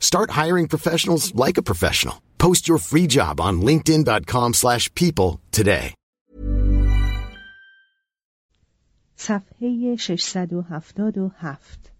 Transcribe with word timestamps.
Start 0.00 0.30
hiring 0.30 0.66
professionals 0.68 1.34
like 1.34 1.58
a 1.58 1.62
professional. 1.62 2.22
Post 2.38 2.68
your 2.68 2.78
free 2.78 3.06
job 3.06 3.40
on 3.40 3.60
linkedin.com/people 3.60 5.40
today. 5.52 5.94
صفحه 9.16 9.96
677 9.96 11.92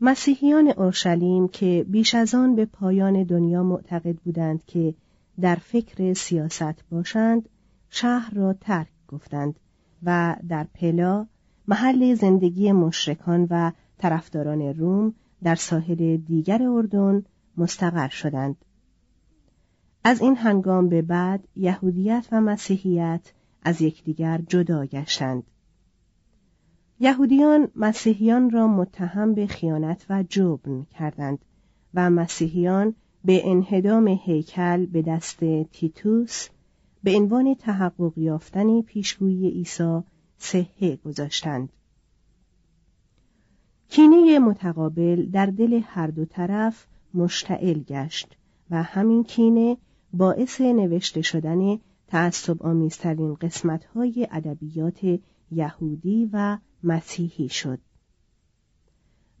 مسیحیان 0.00 0.68
اورشلیم 0.76 1.48
که 1.48 1.84
بیش 1.88 2.14
از 2.14 2.34
آن 2.34 2.56
به 2.56 2.64
پایان 2.64 3.22
دنیا 3.22 3.62
معتقد 3.62 4.16
بودند 4.16 4.64
که 4.66 4.94
در 5.40 5.54
فکر 5.54 6.14
سیاست 6.14 6.84
باشند 6.90 7.48
شهر 7.90 8.34
را 8.34 8.52
ترک 8.52 8.88
گفتند 9.08 9.60
و 10.02 10.36
در 10.48 10.66
پلا 10.74 11.26
محل 11.68 12.14
زندگی 12.14 12.72
مشرکان 12.72 13.46
و 13.50 13.72
طرفداران 13.98 14.60
روم 14.62 15.14
در 15.44 15.54
ساحل 15.54 16.16
دیگر 16.16 16.62
اردن 16.62 17.24
مستقر 17.56 18.08
شدند. 18.08 18.56
از 20.04 20.20
این 20.20 20.36
هنگام 20.36 20.88
به 20.88 21.02
بعد 21.02 21.48
یهودیت 21.56 22.26
و 22.32 22.40
مسیحیت 22.40 23.32
از 23.62 23.82
یکدیگر 23.82 24.40
جدا 24.48 24.86
گشتند. 24.86 25.42
یهودیان 27.00 27.68
مسیحیان 27.76 28.50
را 28.50 28.66
متهم 28.66 29.34
به 29.34 29.46
خیانت 29.46 30.06
و 30.10 30.24
جبن 30.28 30.86
کردند 30.98 31.38
و 31.94 32.10
مسیحیان 32.10 32.94
به 33.24 33.50
انهدام 33.50 34.08
هیکل 34.08 34.86
به 34.86 35.02
دست 35.02 35.40
تیتوس 35.72 36.48
به 37.02 37.16
عنوان 37.16 37.54
تحقق 37.54 38.12
یافتن 38.16 38.80
پیشگویی 38.80 39.50
عیسی 39.50 40.00
صحه 40.38 40.96
گذاشتند. 40.96 41.68
کینه 43.88 44.38
متقابل 44.38 45.26
در 45.32 45.46
دل 45.46 45.80
هر 45.84 46.06
دو 46.06 46.24
طرف 46.24 46.86
مشتعل 47.14 47.78
گشت 47.78 48.36
و 48.70 48.82
همین 48.82 49.24
کینه 49.24 49.76
باعث 50.12 50.60
نوشته 50.60 51.22
شدن 51.22 51.78
تعصب 52.08 52.62
آمیزترین 52.62 53.34
قسمت 53.34 53.84
های 53.84 54.28
ادبیات 54.30 55.18
یهودی 55.50 56.30
و 56.32 56.58
مسیحی 56.82 57.48
شد. 57.48 57.78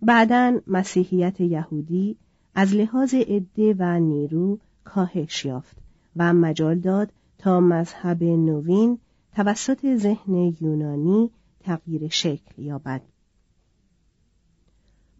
بعدا 0.02 0.60
مسیحیت 0.66 1.40
یهودی 1.40 2.16
از 2.54 2.74
لحاظ 2.74 3.14
عده 3.14 3.74
و 3.78 4.00
نیرو 4.00 4.58
کاهش 4.84 5.44
یافت 5.44 5.76
و 6.16 6.32
مجال 6.32 6.78
داد 6.78 7.12
تا 7.38 7.60
مذهب 7.60 8.22
نوین 8.22 8.98
توسط 9.34 9.96
ذهن 9.96 10.54
یونانی 10.60 11.30
تغییر 11.60 12.08
شکل 12.08 12.62
یابد. 12.62 13.02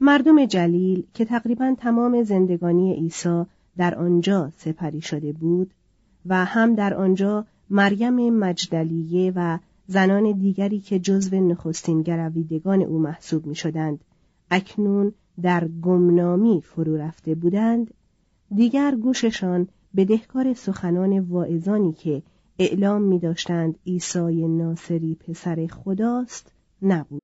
مردم 0.07 0.47
جلیل 0.47 1.05
که 1.15 1.25
تقریبا 1.25 1.77
تمام 1.79 2.23
زندگانی 2.23 2.95
عیسی 2.95 3.45
در 3.77 3.95
آنجا 3.95 4.53
سپری 4.57 5.01
شده 5.01 5.33
بود 5.33 5.71
و 6.27 6.45
هم 6.45 6.75
در 6.75 6.95
آنجا 6.95 7.47
مریم 7.71 8.31
مجدلیه 8.31 9.33
و 9.37 9.59
زنان 9.87 10.33
دیگری 10.33 10.81
که 10.81 10.99
جزو 10.99 11.37
نخستین 11.37 12.03
گرویدگان 12.03 12.83
او 12.83 12.99
محسوب 12.99 13.47
می 13.47 13.55
شدند 13.55 14.05
اکنون 14.51 15.13
در 15.43 15.69
گمنامی 15.83 16.61
فرو 16.61 16.97
رفته 16.97 17.35
بودند. 17.35 17.95
دیگر 18.55 18.95
گوششان 18.95 19.69
به 19.95 20.05
دهکار 20.05 20.55
سخنان 20.55 21.19
واعظانی 21.19 21.93
که 21.93 22.23
اعلام 22.59 23.03
می 23.03 23.19
داشتند 23.19 23.79
عیسی 23.87 24.49
ناصری 24.49 25.15
پسر 25.15 25.67
خداست 25.67 26.53
نبود. 26.83 27.24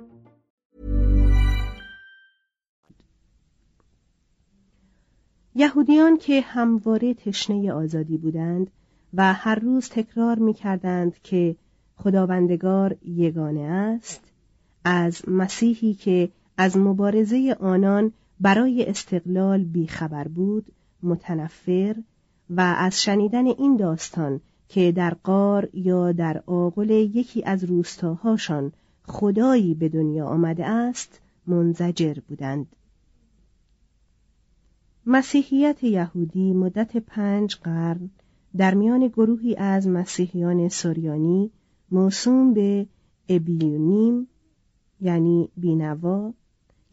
یهودیان 5.55 6.17
که 6.17 6.41
همواره 6.41 7.13
تشنه 7.13 7.73
آزادی 7.73 8.17
بودند 8.17 8.71
و 9.13 9.33
هر 9.33 9.55
روز 9.55 9.89
تکرار 9.89 10.39
می 10.39 10.53
کردند 10.53 11.15
که 11.23 11.55
خداوندگار 11.97 12.95
یگانه 13.05 13.61
است 13.61 14.21
از 14.83 15.21
مسیحی 15.27 15.93
که 15.93 16.29
از 16.57 16.77
مبارزه 16.77 17.57
آنان 17.59 18.11
برای 18.39 18.85
استقلال 18.85 19.63
بیخبر 19.63 20.27
بود 20.27 20.65
متنفر 21.03 21.95
و 22.49 22.75
از 22.77 23.03
شنیدن 23.03 23.45
این 23.45 23.77
داستان 23.77 24.41
که 24.69 24.91
در 24.91 25.13
قار 25.23 25.69
یا 25.73 26.11
در 26.11 26.43
آغل 26.45 26.89
یکی 26.89 27.43
از 27.43 27.63
روستاهاشان 27.63 28.71
خدایی 29.07 29.73
به 29.73 29.89
دنیا 29.89 30.25
آمده 30.25 30.65
است 30.65 31.19
منزجر 31.47 32.13
بودند. 32.27 32.67
مسیحیت 35.05 35.83
یهودی 35.83 36.53
مدت 36.53 36.97
پنج 36.97 37.55
قرن 37.55 38.09
در 38.57 38.73
میان 38.73 39.07
گروهی 39.07 39.55
از 39.55 39.87
مسیحیان 39.87 40.69
سوریانی 40.69 41.51
موسوم 41.91 42.53
به 42.53 42.87
ابیونیم 43.29 44.27
یعنی 45.01 45.49
بینوا 45.57 46.33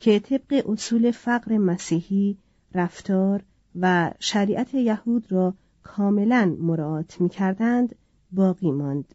که 0.00 0.20
طبق 0.20 0.64
اصول 0.68 1.10
فقر 1.10 1.58
مسیحی 1.58 2.38
رفتار 2.74 3.44
و 3.80 4.12
شریعت 4.18 4.74
یهود 4.74 5.32
را 5.32 5.54
کاملا 5.82 6.56
مراعات 6.60 7.20
می 7.20 7.28
کردند 7.28 7.94
باقی 8.32 8.70
ماند. 8.70 9.14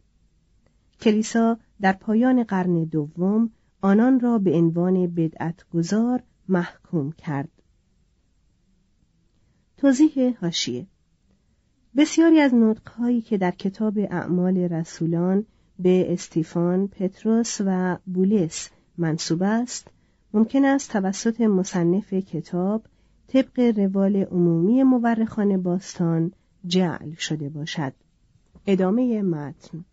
کلیسا 1.02 1.58
در 1.82 1.94
پایان 1.94 2.44
قرن 2.44 2.84
دوم 2.84 3.50
آنان 3.82 4.20
را 4.20 4.38
به 4.38 4.52
عنوان 4.52 5.08
بدعت 5.08 5.66
گذار 5.74 6.24
محکوم 6.48 7.12
کرد. 7.12 7.63
توضیح 9.84 10.38
هاشیه 10.42 10.88
بسیاری 11.98 12.40
از 12.40 12.54
نطقهایی 12.54 13.22
که 13.22 13.38
در 13.38 13.52
کتاب 13.52 13.98
اعمال 13.98 14.58
رسولان 14.58 15.46
به 15.80 16.14
استیفان، 16.14 16.88
پتروس 16.88 17.58
و 17.66 17.98
بولس 18.06 18.70
منصوب 18.98 19.44
است 19.44 19.88
ممکن 20.34 20.66
است 20.66 20.92
توسط 20.92 21.42
مصنف 21.42 22.14
کتاب 22.14 22.84
طبق 23.28 23.60
روال 23.80 24.16
عمومی 24.16 24.84
مورخان 24.84 25.62
باستان 25.62 26.32
جعل 26.68 27.14
شده 27.14 27.50
باشد. 27.50 27.94
ادامه 28.68 29.22
متن. 29.22 29.86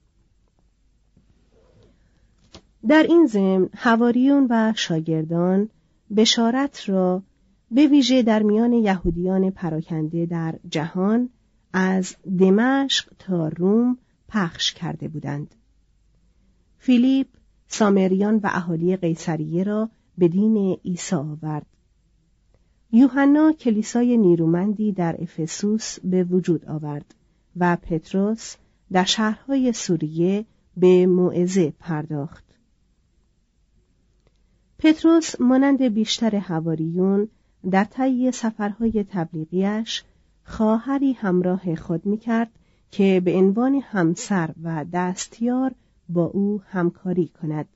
در 2.89 3.03
این 3.03 3.27
ضمن 3.27 3.69
حواریون 3.77 4.47
و 4.51 4.73
شاگردان 4.77 5.69
بشارت 6.17 6.89
را 6.89 7.23
به 7.71 7.87
ویژه 7.87 8.23
در 8.23 8.43
میان 8.43 8.73
یهودیان 8.73 9.51
پراکنده 9.51 10.27
در 10.27 10.59
جهان 10.69 11.29
از 11.73 12.17
دمشق 12.39 13.13
تا 13.19 13.49
روم 13.49 13.99
پخش 14.29 14.73
کرده 14.73 15.09
بودند. 15.09 15.55
فیلیپ 16.79 17.27
سامریان 17.69 18.37
و 18.37 18.51
اهالی 18.53 18.97
قیصریه 18.97 19.63
را 19.63 19.91
به 20.19 20.29
دین 20.29 20.79
عیسی 20.85 21.17
آورد. 21.17 21.67
یوحنا 22.93 23.53
کلیسای 23.53 24.17
نیرومندی 24.17 24.93
در 24.93 25.17
افسوس 25.19 26.01
به 26.01 26.25
وجود 26.25 26.65
آورد 26.65 27.15
و 27.57 27.77
پتروس 27.77 28.57
در 28.93 29.05
شهرهای 29.05 29.73
سوریه 29.73 30.45
به 30.77 31.07
موعظه 31.07 31.73
پرداخت. 31.79 32.45
پتروس 34.79 35.41
مانند 35.41 35.83
بیشتر 35.83 36.37
هواریون 36.37 37.29
در 37.71 37.85
طی 37.85 38.33
سفرهای 38.33 39.05
تبلیغیش 39.09 40.05
خواهری 40.45 41.13
همراه 41.13 41.75
خود 41.75 42.07
می‌کرد 42.07 42.51
که 42.91 43.23
به 43.25 43.37
عنوان 43.37 43.75
همسر 43.75 44.51
و 44.63 44.85
دستیار 44.93 45.75
با 46.09 46.25
او 46.25 46.63
همکاری 46.67 47.27
کند. 47.29 47.69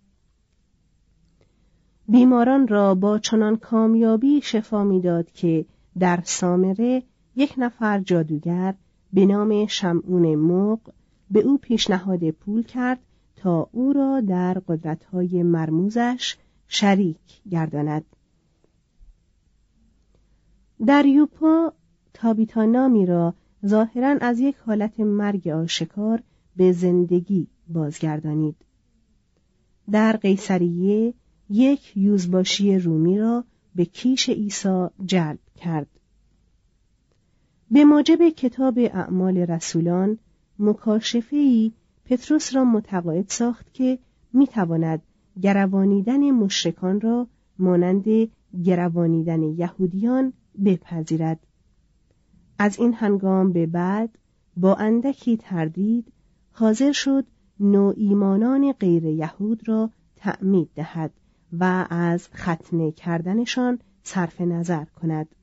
بیماران 2.08 2.69
را 2.69 2.94
با 2.94 3.19
چنان 3.19 3.56
کامیابی 3.56 4.40
شفا 4.42 4.84
می‌داد 4.84 5.32
که 5.32 5.64
در 5.98 6.20
سامره 6.25 7.02
یک 7.36 7.54
نفر 7.58 8.00
جادوگر 8.00 8.75
به 9.12 9.26
نام 9.26 9.66
شمعون 9.66 10.34
موق 10.34 10.81
به 11.31 11.40
او 11.40 11.58
پیشنهاد 11.58 12.31
پول 12.31 12.62
کرد 12.62 12.98
تا 13.36 13.69
او 13.72 13.92
را 13.92 14.20
در 14.20 14.62
قدرتهای 14.69 15.42
مرموزش 15.42 16.36
شریک 16.69 17.42
گرداند. 17.50 18.04
در 20.87 21.06
یوپا 21.06 21.73
تابیتا 22.15 22.65
نامی 22.65 23.06
را 23.06 23.35
ظاهرا 23.67 24.19
از 24.21 24.41
یک 24.41 24.56
حالت 24.56 25.00
مرگ 25.00 25.49
آشکار 25.49 26.23
به 26.56 26.73
زندگی 26.73 27.47
بازگردانید. 27.69 28.56
در 29.91 30.17
قیصریه 30.17 31.15
یک 31.50 31.97
یوزباشی 31.97 32.79
رومی 32.79 33.19
را 33.19 33.44
به 33.75 33.85
کیش 33.85 34.29
عیسی 34.29 34.87
جلب 35.05 35.38
کرد. 35.56 35.87
به 37.70 37.85
موجب 37.85 38.29
کتاب 38.29 38.79
اعمال 38.79 39.38
رسولان 39.38 40.19
ای 41.31 41.73
پتروس 42.05 42.55
را 42.55 42.65
متقاعد 42.65 43.29
ساخت 43.29 43.75
که 43.75 43.99
می‌تواند 44.32 45.03
گروانیدن 45.43 46.31
مشرکان 46.31 47.00
را 47.00 47.27
مانند 47.59 48.05
گروانیدن 48.65 49.43
یهودیان 49.43 50.32
بپذیرد 50.65 51.47
از 52.59 52.79
این 52.79 52.95
هنگام 52.95 53.53
به 53.53 53.67
بعد 53.67 54.19
با 54.56 54.75
اندکی 54.75 55.37
تردید 55.37 56.12
حاضر 56.53 56.93
شد 56.93 57.27
نوعیمانان 57.61 58.73
غیر 58.73 59.05
یهود 59.05 59.69
را 59.69 59.91
تعمید 60.17 60.71
دهد 60.75 61.12
و 61.53 61.87
از 61.91 62.29
ختنه 62.35 62.93
کردنشان 62.93 63.79
صرف 64.03 64.41
نظر 64.41 64.85
کند 64.85 65.35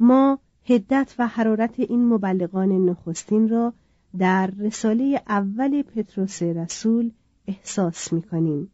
ما 0.00 0.38
هدت 0.64 1.14
و 1.18 1.26
حرارت 1.26 1.80
این 1.80 2.08
مبلغان 2.08 2.72
نخستین 2.72 3.48
را 3.48 3.72
در 4.18 4.46
رساله 4.46 5.22
اول 5.28 5.82
پتروس 5.82 6.42
رسول 6.42 7.12
احساس 7.46 8.12
می 8.12 8.22
کنیم. 8.22 8.70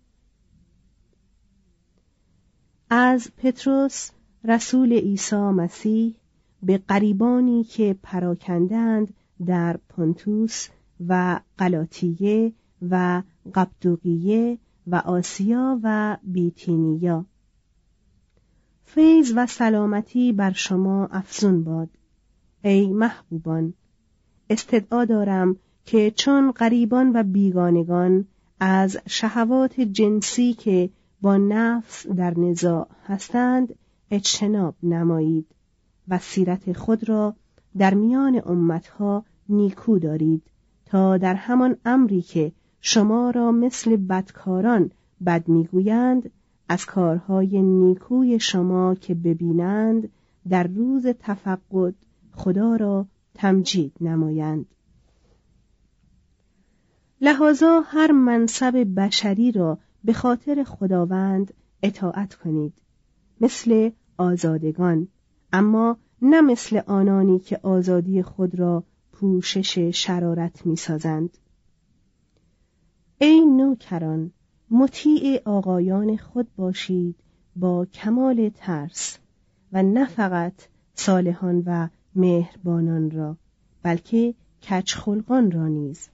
از 2.91 3.31
پتروس 3.37 4.11
رسول 4.45 4.93
عیسی 4.93 5.37
مسیح 5.37 6.15
به 6.63 6.79
قریبانی 6.89 7.65
که 7.65 7.97
پراکندند 8.03 9.15
در 9.47 9.77
پونتوس 9.89 10.69
و 11.09 11.41
قلاتیه 11.59 12.53
و 12.91 13.23
قبدوقیه 13.55 14.59
و 14.87 14.97
آسیا 14.97 15.81
و 15.83 16.17
بیتینیا. 16.23 17.25
فیض 18.85 19.33
و 19.37 19.47
سلامتی 19.47 20.33
بر 20.33 20.53
شما 20.53 21.07
افزون 21.07 21.65
باد 21.65 21.89
ای 22.65 22.87
محبوبان. 22.93 23.75
استدعا 24.51 25.05
دارم 25.05 25.57
که 25.85 26.11
چون 26.11 26.53
غریبان 26.53 27.13
و 27.15 27.23
بیگانگان 27.23 28.25
از 28.61 28.99
شهوات 29.07 29.81
جنسی 29.81 30.53
که 30.53 30.91
با 31.21 31.37
نفس 31.37 32.07
در 32.07 32.39
نزاع 32.39 32.89
هستند 33.07 33.75
اجتناب 34.11 34.75
نمایید. 34.83 35.47
و 36.09 36.19
سیرت 36.19 36.73
خود 36.73 37.09
را 37.09 37.35
در 37.79 37.95
میان 37.95 38.43
امتها 38.47 39.25
نیکو 39.49 39.99
دارید 39.99 40.43
تا 40.87 41.19
در 41.19 41.35
همان 41.35 41.77
امری 41.85 42.23
که 42.23 42.53
شما 42.81 43.31
را 43.31 43.53
مثل 43.53 43.97
بدکاران 43.97 44.91
بد 45.27 45.49
می‌گویند 45.49 46.31
از 46.69 46.87
کارهای 46.87 47.63
نیکوی 47.63 48.41
شما 48.41 48.95
که 48.95 49.15
ببینند 49.15 50.09
در 50.49 50.67
روز 50.67 51.07
تفقد 51.07 51.95
خدا 52.33 52.77
را 52.77 53.07
تمجید 53.35 53.93
نمایند. 54.01 54.67
لحاظا 57.21 57.81
هر 57.81 58.13
منصب 58.13 58.87
بشری 58.97 59.53
را 59.53 59.79
به 60.05 60.13
خاطر 60.13 60.65
خداوند 60.65 61.55
اطاعت 61.83 62.35
کنید. 62.35 62.73
مثل 63.41 63.91
آزادگان 64.21 65.09
اما 65.53 65.97
نه 66.23 66.41
مثل 66.41 66.81
آنانی 66.87 67.39
که 67.39 67.61
آزادی 67.63 68.23
خود 68.23 68.55
را 68.59 68.85
پوشش 69.13 69.79
شرارت 69.79 70.67
می‌سازند. 70.67 71.39
ای 73.19 73.47
نوکران 73.47 74.33
مطیع 74.71 75.41
آقایان 75.45 76.17
خود 76.17 76.49
باشید 76.57 77.17
با 77.57 77.87
کمال 77.87 78.51
ترس 78.55 79.19
و 79.73 79.83
نه 79.83 80.07
فقط 80.07 80.55
صالحان 80.95 81.63
و 81.67 81.89
مهربانان 82.15 83.11
را 83.11 83.37
بلکه 83.83 84.35
کچخلقان 84.63 85.51
را 85.51 85.69
نیز. 85.69 86.09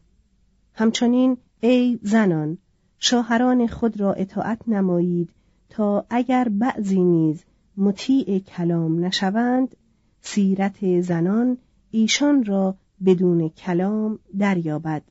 همچنین 0.73 1.37
ای 1.61 1.99
زنان 2.03 2.59
شوهران 2.99 3.67
خود 3.67 4.01
را 4.01 4.13
اطاعت 4.13 4.69
نمایید 4.69 5.31
تا 5.69 6.07
اگر 6.11 6.49
بعضی 6.49 7.05
نیز 7.05 7.45
مطیع 7.77 8.39
کلام 8.39 9.05
نشوند 9.05 9.77
سیرت 10.21 11.01
زنان 11.01 11.59
ایشان 11.91 12.45
را 12.45 12.77
بدون 13.05 13.49
کلام 13.49 14.19
دریابد. 14.39 15.03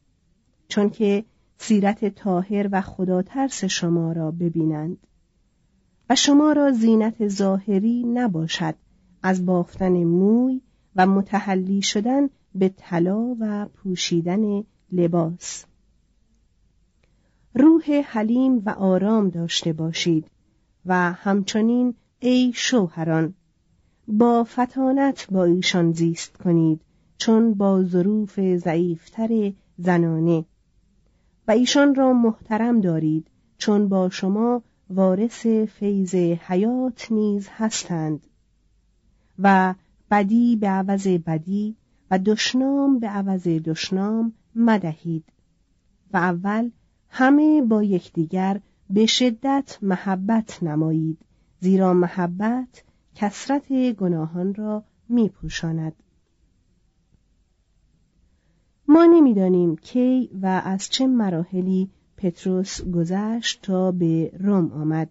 چون 0.68 0.90
که 0.90 1.26
سیرت 1.58 2.06
تاهر 2.06 2.70
و 2.72 2.82
خدا 2.82 3.22
ترس 3.22 3.66
شما 3.66 4.12
را 4.12 4.32
ببینند. 4.32 4.98
و 6.10 6.16
شما 6.16 6.52
را 6.52 6.72
زینت 6.72 7.28
ظاهری 7.28 8.04
نباشد 8.04 8.76
از 9.24 9.46
بافتن 9.46 10.04
موی 10.04 10.62
و 10.96 11.08
متحلی 11.08 11.82
شدن 11.82 12.30
به 12.56 12.70
طلا 12.78 13.36
و 13.40 13.66
پوشیدن 13.66 14.64
لباس. 14.92 15.66
روح 17.54 18.02
حلیم 18.06 18.62
و 18.66 18.70
آرام 18.70 19.30
داشته 19.30 19.74
باشید 19.74 20.32
و 20.86 21.14
همچنین 21.14 21.96
ای 22.28 22.52
شوهران 22.56 23.34
با 24.08 24.44
فتانت 24.44 25.28
با 25.32 25.44
ایشان 25.44 25.92
زیست 25.92 26.38
کنید 26.38 26.82
چون 27.18 27.54
با 27.54 27.84
ظروف 27.84 28.40
ضعیفتر 28.40 29.54
زنانه. 29.78 30.46
و 31.48 31.52
ایشان 31.52 31.96
را 31.96 32.14
محترم 32.14 32.82
دارید 32.82 33.28
چون 33.58 33.88
با 33.88 34.10
شما 34.10 34.64
وارث 34.90 35.48
فیض 35.48 36.16
حیات 36.16 37.12
نیز 37.12 37.48
هستند. 37.52 38.28
و 39.40 39.76
بدی 40.12 40.56
به 40.56 40.68
عوض 40.68 41.08
بدی 41.08 41.76
و 42.12 42.20
دشنام 42.20 43.00
به 43.00 43.08
عوض 43.08 43.48
دشنام 43.48 44.34
مدهید. 44.56 45.24
و 46.14 46.18
اول 46.18 46.70
همه 47.10 47.62
با 47.62 47.84
یکدیگر 47.84 48.62
به 48.90 49.06
شدت 49.06 49.78
محبت 49.82 50.64
نمایید. 50.64 51.25
زیرا 51.60 51.94
محبت 51.94 52.84
کسرت 53.16 53.72
گناهان 53.92 54.54
را 54.54 54.84
می 55.10 55.30
پوشاند. 55.30 55.94
ما 58.88 59.06
نمی‌دانیم 59.06 59.76
کی 59.76 60.30
و 60.42 60.62
از 60.66 60.90
چه 60.90 61.08
مراحلی 61.08 61.90
پتروس 62.18 62.82
گذشت 62.82 63.62
تا 63.62 63.92
به 63.92 64.32
روم 64.40 64.72
آمد. 64.72 65.10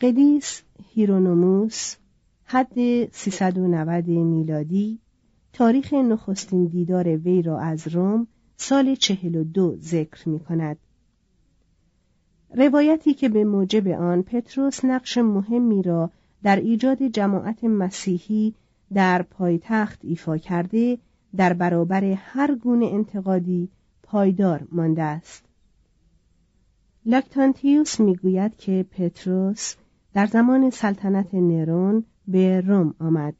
قدیس 0.00 0.62
هیرونوموس 0.94 1.96
حد 2.44 3.12
390 3.12 4.06
میلادی 4.08 4.98
تاریخ 5.52 5.92
نخستین 5.92 6.66
دیدار 6.66 7.16
وی 7.16 7.42
را 7.42 7.60
از 7.60 7.88
روم 7.88 8.26
سال 8.56 8.94
42 8.94 9.76
ذکر 9.80 10.28
می 10.28 10.40
کند. 10.40 10.76
روایتی 12.56 13.14
که 13.14 13.28
به 13.28 13.44
موجب 13.44 13.88
آن 13.88 14.22
پتروس 14.22 14.84
نقش 14.84 15.18
مهمی 15.18 15.82
را 15.82 16.10
در 16.42 16.56
ایجاد 16.56 17.02
جماعت 17.02 17.64
مسیحی 17.64 18.54
در 18.94 19.22
پایتخت 19.22 20.00
ایفا 20.02 20.38
کرده 20.38 20.98
در 21.36 21.52
برابر 21.52 22.04
هر 22.04 22.54
گونه 22.54 22.86
انتقادی 22.86 23.68
پایدار 24.02 24.68
مانده 24.72 25.02
است. 25.02 25.44
لاکتانتیوس 27.06 28.00
می‌گوید 28.00 28.56
که 28.56 28.86
پتروس 28.90 29.74
در 30.14 30.26
زمان 30.26 30.70
سلطنت 30.70 31.34
نرون 31.34 32.04
به 32.28 32.60
روم 32.60 32.94
آمد. 32.98 33.34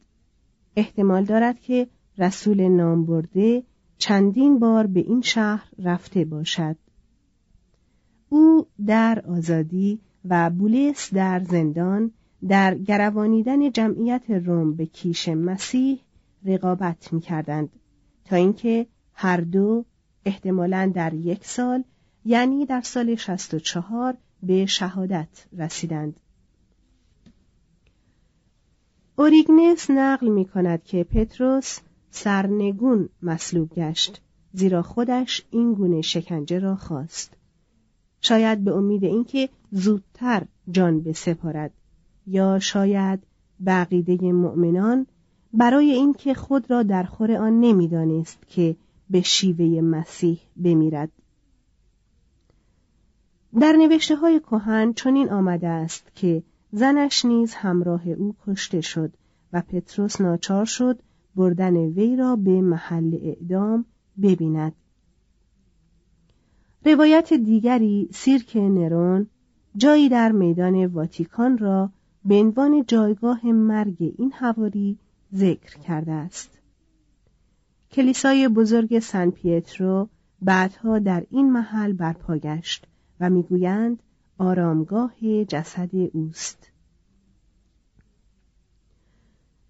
احتمال 0.77 1.25
دارد 1.25 1.61
که 1.61 1.87
رسول 2.19 2.69
نامبرده 2.69 3.63
چندین 3.99 4.59
بار 4.59 4.87
به 4.87 5.01
این 5.01 5.21
شهر 5.21 5.69
رفته 5.79 6.25
باشد. 6.25 6.77
او 8.33 8.67
در 8.87 9.25
آزادی 9.29 10.01
و 10.25 10.51
بولس 10.51 11.15
در 11.15 11.45
زندان 11.45 12.11
در 12.49 12.75
گروانیدن 12.75 13.73
جمعیت 13.73 14.23
روم 14.31 14.75
به 14.75 14.87
کیش 14.87 15.29
مسیح 15.29 16.01
رقابت 16.45 17.13
می 17.13 17.21
کردند 17.21 17.69
تا 18.25 18.37
اینکه 18.37 18.87
هر 19.15 19.37
دو 19.37 19.85
احتمالا 20.25 20.93
در 20.95 21.15
یک 21.15 21.45
سال 21.45 21.85
یعنی 22.25 22.67
در 22.67 22.81
سال 22.81 23.15
64 23.15 24.17
به 24.43 24.67
شهادت 24.67 25.47
رسیدند. 25.59 26.21
اوریگنس 29.17 29.91
نقل 29.91 30.29
می 30.29 30.45
کند 30.45 30.85
که 30.85 31.05
پتروس 31.05 31.79
سرنگون 32.11 33.09
مصلوب 33.23 33.75
گشت 33.75 34.23
زیرا 34.53 34.83
خودش 34.83 35.43
این 35.51 35.75
گونه 35.75 36.01
شکنجه 36.01 36.59
را 36.59 36.77
خواست. 36.77 37.42
شاید 38.23 38.65
به 38.65 38.73
امید 38.77 39.05
اینکه 39.05 39.49
زودتر 39.71 40.47
جان 40.71 41.03
بسپارد 41.03 41.71
یا 42.27 42.59
شاید 42.59 43.23
بقیده 43.67 44.33
مؤمنان 44.33 45.07
برای 45.53 45.91
اینکه 45.91 46.35
خود 46.35 46.71
را 46.71 46.83
در 46.83 47.03
خور 47.03 47.33
آن 47.33 47.61
نمی‌دانست 47.61 48.39
که 48.49 48.77
به 49.11 49.23
شیوه 49.23 49.81
مسیح 49.81 50.41
بمیرد. 50.57 51.11
در 53.61 53.73
نوشته 53.73 54.17
های 54.17 54.41
کهن 54.41 54.93
چنین 54.93 55.31
آمده 55.31 55.69
است 55.69 56.07
که 56.15 56.43
زنش 56.73 57.25
نیز 57.25 57.55
همراه 57.55 58.09
او 58.09 58.35
کشته 58.47 58.81
شد 58.81 59.13
و 59.53 59.63
پتروس 59.69 60.21
ناچار 60.21 60.65
شد 60.65 60.99
بردن 61.37 61.77
وی 61.77 62.17
را 62.17 62.37
به 62.37 62.61
محل 62.61 63.19
اعدام 63.23 63.85
ببیند. 64.23 64.73
روایت 66.85 67.33
دیگری 67.33 68.09
سیرک 68.13 68.57
نرون 68.57 69.27
جایی 69.77 70.09
در 70.09 70.33
میدان 70.33 70.87
واتیکان 70.87 71.59
را 71.59 71.91
به 72.25 72.35
عنوان 72.35 72.85
جایگاه 72.89 73.47
مرگ 73.47 74.15
این 74.19 74.33
حواری 74.33 74.99
ذکر 75.35 75.79
کرده 75.79 76.13
است. 76.13 76.59
کلیسای 77.93 78.49
بزرگ 78.49 78.99
سن 78.99 79.31
پیترو 79.31 80.09
بعدها 80.43 80.99
در 80.99 81.27
این 81.31 81.53
محل 81.53 81.93
برپا 81.93 82.37
گشت 82.37 82.87
و 83.21 83.31
می‌گویند 83.31 84.03
آرامگاه 84.39 85.45
جسد 85.49 85.91
اوست. 86.13 86.69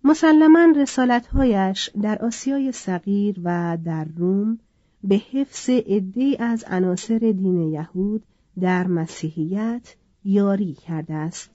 مسلما 0.04 0.72
رسالتهایش 0.76 1.90
در 2.02 2.24
آسیای 2.24 2.72
صغیر 2.72 3.40
و 3.44 3.78
در 3.84 4.04
روم 4.16 4.58
به 5.04 5.22
حفظ 5.32 5.70
عدهای 5.70 6.36
از 6.40 6.64
عناصر 6.66 7.18
دین 7.18 7.72
یهود 7.72 8.22
در 8.60 8.86
مسیحیت 8.86 9.96
یاری 10.24 10.74
کرده 10.74 11.14
است. 11.14 11.50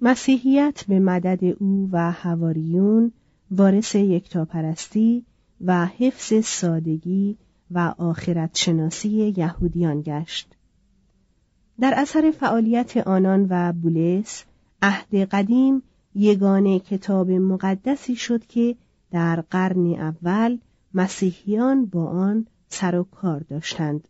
مسیحیت 0.00 0.84
به 0.88 1.00
مدد 1.00 1.44
او 1.58 1.88
و 1.92 2.12
هواریون 2.12 3.12
وارث 3.50 3.94
یکتاپرستی 3.94 5.24
و 5.60 5.86
حفظ 5.86 6.44
سادگی 6.44 7.36
و 7.70 7.94
آخرت 7.98 8.56
شناسی 8.56 9.34
یهودیان 9.36 10.02
گشت. 10.02 10.54
در 11.80 11.94
اثر 11.96 12.30
فعالیت 12.30 12.96
آنان 12.96 13.46
و 13.50 13.72
بولس 13.72 14.44
عهد 14.82 15.14
قدیم 15.14 15.82
یگانه 16.14 16.78
کتاب 16.78 17.30
مقدسی 17.30 18.16
شد 18.16 18.46
که 18.46 18.76
در 19.10 19.40
قرن 19.50 19.86
اول 19.86 20.58
مسیحیان 20.96 21.86
با 21.86 22.06
آن 22.06 22.46
سر 22.68 22.94
و 22.94 23.04
کار 23.04 23.40
داشتند 23.40 24.08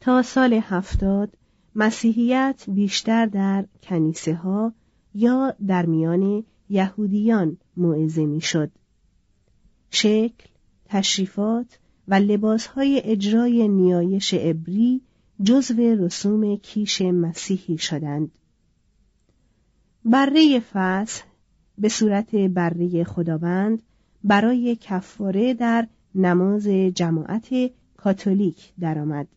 تا 0.00 0.22
سال 0.22 0.52
هفتاد 0.52 1.34
مسیحیت 1.74 2.64
بیشتر 2.68 3.26
در 3.26 3.66
کنیسه 3.82 4.34
ها 4.34 4.72
یا 5.14 5.54
در 5.66 5.86
میان 5.86 6.44
یهودیان 6.68 7.56
موعظه 7.76 8.26
می‌شد. 8.26 8.70
شکل، 9.90 10.46
تشریفات 10.84 11.78
و 12.08 12.14
لباسهای 12.14 13.02
اجرای 13.04 13.68
نیایش 13.68 14.34
عبری 14.34 15.00
جزو 15.42 15.76
رسوم 15.76 16.56
کیش 16.56 17.02
مسیحی 17.02 17.78
شدند. 17.78 18.30
بره 20.04 20.60
فصل 20.60 21.22
به 21.78 21.88
صورت 21.88 22.34
بره 22.34 23.04
خداوند 23.04 23.82
برای 24.24 24.76
کفاره 24.80 25.54
در 25.54 25.86
نماز 26.14 26.68
جماعت 26.68 27.48
کاتولیک 27.96 28.72
درآمد. 28.80 29.28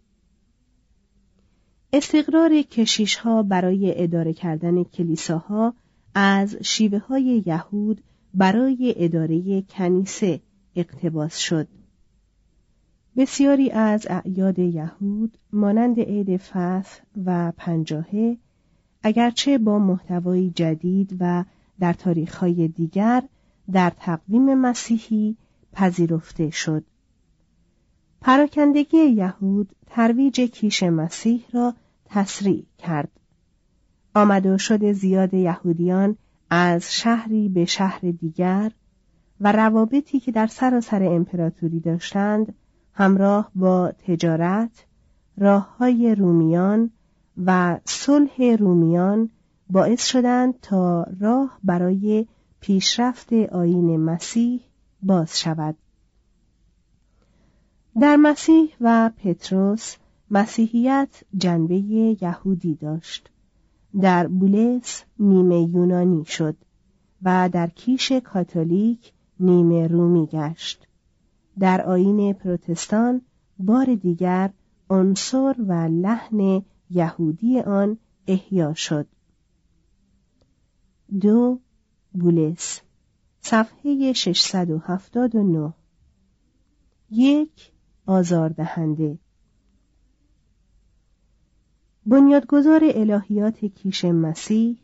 استقرار 1.93 2.61
کشیش 2.61 3.15
ها 3.15 3.43
برای 3.43 4.03
اداره 4.03 4.33
کردن 4.33 4.83
کلیساها 4.83 5.73
از 6.15 6.55
شیوه 6.61 7.00
های 7.00 7.43
یهود 7.45 8.01
برای 8.33 8.93
اداره 8.97 9.61
کنیسه 9.61 10.41
اقتباس 10.75 11.38
شد. 11.38 11.67
بسیاری 13.17 13.71
از 13.71 14.07
اعیاد 14.09 14.59
یهود 14.59 15.38
مانند 15.53 16.00
عید 16.00 16.38
فصل 16.38 17.01
و 17.25 17.53
پنجاهه 17.57 18.38
اگرچه 19.03 19.57
با 19.57 19.79
محتوایی 19.79 20.51
جدید 20.55 21.17
و 21.19 21.43
در 21.79 21.93
تاریخهای 21.93 22.67
دیگر 22.67 23.23
در 23.72 23.89
تقویم 24.00 24.53
مسیحی 24.53 25.38
پذیرفته 25.74 26.50
شد. 26.50 26.84
پراکندگی 28.22 28.98
یهود 28.98 29.75
ترویج 29.88 30.41
کیش 30.41 30.84
مسیح 30.84 31.46
را 31.53 31.74
تسریع 32.06 32.65
کرد. 32.77 33.10
آمد 34.15 34.46
و 34.46 34.58
شد 34.58 34.91
زیاد 34.91 35.34
یهودیان 35.34 36.18
از 36.50 36.96
شهری 36.96 37.50
به 37.50 37.65
شهر 37.65 38.00
دیگر 38.00 38.72
و 39.41 39.51
روابطی 39.51 40.20
که 40.20 40.32
در 40.32 40.48
سراسر 40.48 41.03
امپراتوری 41.03 41.80
داشتند 41.80 42.53
همراه 42.94 43.51
با 43.56 43.91
تجارت، 44.08 44.86
راه 45.38 45.77
های 45.77 46.15
رومیان 46.15 46.91
و 47.46 47.80
صلح 47.86 48.56
رومیان 48.60 49.30
باعث 49.70 50.06
شدند 50.06 50.60
تا 50.62 51.06
راه 51.20 51.60
برای 51.63 52.27
پیشرفت 52.62 53.34
آین 53.34 53.98
مسیح 53.98 54.62
باز 55.03 55.39
شود. 55.39 55.75
در 58.01 58.15
مسیح 58.15 58.70
و 58.82 59.12
پتروس 59.18 59.96
مسیحیت 60.32 61.24
جنبه 61.38 61.75
یهودی 62.22 62.75
داشت. 62.75 63.30
در 64.01 64.27
بولس 64.27 65.03
نیمه 65.20 65.62
یونانی 65.62 66.25
شد 66.25 66.56
و 67.24 67.50
در 67.53 67.68
کیش 67.68 68.12
کاتولیک 68.12 69.13
نیمه 69.39 69.88
رومی 69.88 70.25
گشت 70.25 70.88
در 71.60 71.82
آین 71.82 72.34
پروتستان 72.34 73.22
بار 73.60 73.96
دیگر 73.96 74.50
عنصر 74.89 75.56
و 75.68 75.74
لحن 75.74 76.62
یهودی 76.89 77.60
آن 77.60 77.98
احیا 78.27 78.74
شد 78.74 79.08
دو 81.22 81.60
بولس 82.13 82.82
صفحه 83.41 84.13
679 84.13 85.74
یک 87.12 87.72
آزاردهنده. 88.06 89.18
بنیادگذار 92.06 92.82
الهیات 92.84 93.65
کیش 93.65 94.06
مسیح 94.06 94.77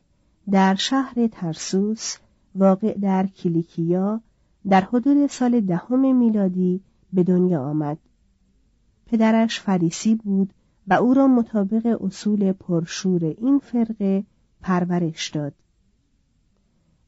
در 0.52 0.76
شهر 0.76 1.28
ترسوس 1.28 2.18
واقع 2.56 2.98
در 2.98 3.28
کلیکیا 3.28 4.22
در 4.70 4.82
حدود 4.82 5.28
سال 5.28 5.62
دهم 5.62 6.16
میلادی 6.16 6.82
به 7.14 7.24
دنیا 7.24 7.64
آمد. 7.64 7.98
پدرش 9.06 9.60
فریسی 9.62 10.16
بود 10.16 10.54
و 10.88 10.94
او 10.94 11.14
را 11.14 11.28
مطابق 11.28 11.98
اصول 12.04 12.52
پرشور 12.52 13.24
این 13.26 13.60
فرقه 13.60 14.24
پرورش 14.62 15.30
داد. 15.30 15.54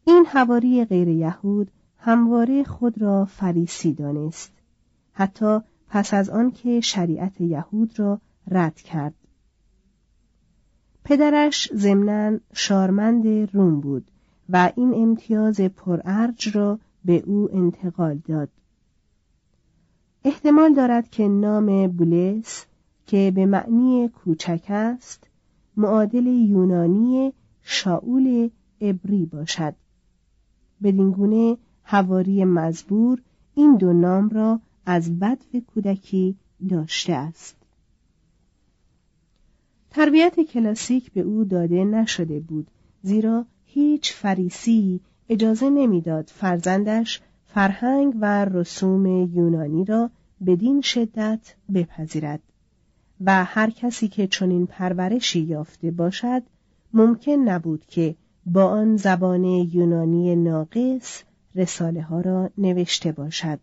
این 0.10 0.26
حواری 0.26 0.86
غیر 0.86 1.08
یهود 1.08 1.72
همواره 1.98 2.64
خود 2.64 3.02
را 3.02 3.26
فریسی 3.26 3.94
دانست. 3.94 4.52
حتی 5.14 5.60
پس 5.90 6.14
از 6.14 6.30
آنکه 6.30 6.82
شریعت 6.82 7.42
یهود 7.42 8.00
را 8.00 8.22
رد 8.52 8.76
کرد. 8.76 9.14
پدرش 11.04 11.70
ضمنا 11.76 12.40
شارمند 12.54 13.28
روم 13.56 13.80
بود 13.80 14.12
و 14.50 14.72
این 14.76 14.94
امتیاز 14.94 15.62
پرارج 15.62 16.58
را 16.58 16.80
به 17.06 17.24
او 17.26 17.50
انتقال 17.54 18.22
داد. 18.28 18.50
احتمال 20.24 20.74
دارد 20.74 21.10
که 21.10 21.28
نام 21.28 21.88
بولس 21.88 22.66
که 23.06 23.32
به 23.36 23.46
معنی 23.46 24.10
کوچک 24.10 24.66
است 24.70 25.24
معادل 25.78 26.28
یونانی 26.28 27.34
شاول 27.62 28.50
ابری 28.82 29.26
باشد. 29.26 29.76
بدینگونه 30.84 31.58
هواری 31.84 32.46
مزبور 32.46 33.22
این 33.56 33.78
دو 33.78 33.94
نام 33.94 34.30
را 34.30 34.60
از 34.86 35.20
بدو 35.20 35.60
کودکی 35.68 36.36
داشته 36.70 37.14
است. 37.14 37.56
تربیت 39.90 40.40
کلاسیک 40.40 41.12
به 41.12 41.22
او 41.22 41.44
داده 41.44 41.84
نشده 41.84 42.40
بود 42.40 42.68
زیرا 43.02 43.46
هیچ 43.66 44.14
فریسی 44.14 45.00
اجازه 45.30 45.70
نمی‌داد 45.70 46.32
فرزندش 46.36 47.22
فرهنگ 47.46 48.14
و 48.22 48.46
رسوم 48.46 49.06
یونانی 49.06 49.86
را 49.86 50.10
بدین 50.46 50.82
شدت 50.82 51.56
بپذیرد 51.74 52.42
و 53.22 53.44
هر 53.46 53.70
کسی 53.70 54.08
که 54.08 54.28
چنین 54.28 54.66
پرورشی 54.66 55.40
یافته 55.40 55.92
باشد 55.92 56.44
ممکن 56.94 57.32
نبود 57.32 57.86
که 57.86 58.16
با 58.54 58.66
آن 58.66 58.98
زبان 58.98 59.44
یونانی 59.44 60.36
ناقص 60.36 61.24
رساله 61.56 62.02
ها 62.02 62.22
را 62.22 62.50
نوشته 62.58 63.12
باشد 63.12 63.60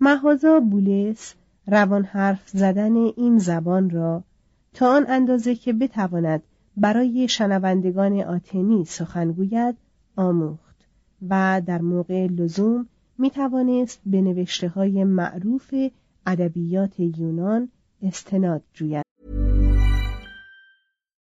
محازا 0.00 0.60
بولس 0.60 1.34
روان 1.66 2.04
حرف 2.04 2.48
زدن 2.48 2.96
این 2.96 3.38
زبان 3.38 3.90
را 3.90 4.24
تا 4.74 4.96
آن 4.96 5.06
اندازه 5.08 5.54
که 5.54 5.72
بتواند 5.72 6.42
برای 6.76 7.28
شنوندگان 7.28 8.20
آتنی 8.20 8.84
سخن 8.84 9.34
آموخت 10.16 10.76
و 11.28 11.62
در 11.66 11.80
موقع 11.80 12.26
لزوم 12.26 12.86
می 13.18 13.30
توانست 13.30 14.00
به 14.06 14.20
نوشته 14.20 14.68
های 14.68 15.04
معروف 15.04 15.74
ادبیات 16.26 17.00
یونان 17.00 17.68
استناد 18.02 18.62
جوید. 18.72 19.13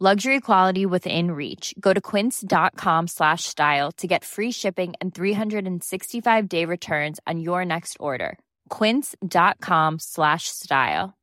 luxury 0.00 0.40
quality 0.40 0.84
within 0.86 1.30
reach 1.30 1.72
go 1.78 1.92
to 1.92 2.00
quince.com 2.00 3.06
slash 3.06 3.44
style 3.44 3.92
to 3.92 4.08
get 4.08 4.24
free 4.24 4.50
shipping 4.50 4.92
and 5.00 5.14
365 5.14 6.48
day 6.48 6.64
returns 6.64 7.20
on 7.28 7.38
your 7.38 7.64
next 7.64 7.96
order 8.00 8.36
quince.com 8.68 9.98
slash 10.00 10.48
style 10.48 11.14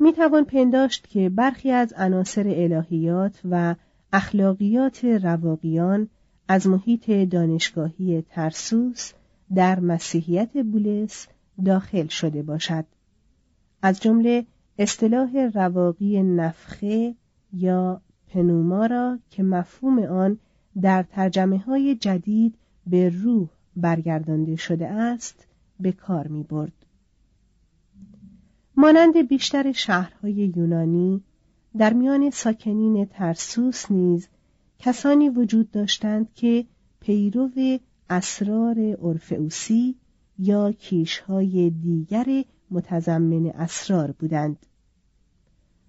می 0.00 0.12
توان 0.12 0.44
پنداشت 0.44 1.08
که 1.08 1.28
برخی 1.28 1.70
از 1.70 1.92
عناصر 1.92 2.44
الهیات 2.46 3.40
و 3.50 3.74
اخلاقیات 4.12 5.04
رواقیان 5.04 6.08
از 6.48 6.66
محیط 6.66 7.10
دانشگاهی 7.10 8.22
ترسوس 8.22 9.12
در 9.54 9.80
مسیحیت 9.80 10.56
بولس 10.56 11.28
داخل 11.64 12.06
شده 12.06 12.42
باشد 12.42 12.84
از 13.84 14.00
جمله 14.00 14.46
اصطلاح 14.78 15.50
رواقی 15.54 16.22
نفخه 16.22 17.14
یا 17.52 18.00
پنوما 18.28 18.86
را 18.86 19.18
که 19.30 19.42
مفهوم 19.42 19.98
آن 19.98 20.38
در 20.80 21.02
ترجمه 21.02 21.58
های 21.58 21.94
جدید 21.94 22.54
به 22.86 23.08
روح 23.08 23.48
برگردانده 23.76 24.56
شده 24.56 24.88
است 24.88 25.46
به 25.80 25.92
کار 25.92 26.26
می 26.28 26.42
برد. 26.42 26.72
مانند 28.76 29.28
بیشتر 29.28 29.72
شهرهای 29.72 30.52
یونانی 30.56 31.22
در 31.76 31.92
میان 31.92 32.30
ساکنین 32.30 33.04
ترسوس 33.04 33.90
نیز 33.90 34.28
کسانی 34.78 35.28
وجود 35.28 35.70
داشتند 35.70 36.32
که 36.34 36.64
پیرو 37.00 37.50
اسرار 38.10 38.78
اورفئوسی 38.78 39.94
یا 40.38 40.72
کیشهای 40.72 41.70
دیگر 41.70 42.44
متضمن 42.70 43.46
اسرار 43.46 44.10
بودند. 44.12 44.56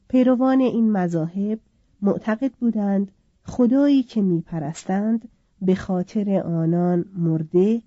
پیروان 0.07 0.59
این 0.59 0.91
مذاهب 0.91 1.59
معتقد 2.01 2.51
بودند 2.51 3.11
خدایی 3.43 4.03
که 4.03 4.21
میپرستند 4.21 5.27
به 5.61 5.75
خاطر 5.75 6.39
آنان 6.39 7.05
مرده 7.17 7.81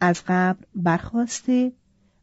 از 0.00 0.22
قبر 0.26 0.64
برخواسته 0.74 1.72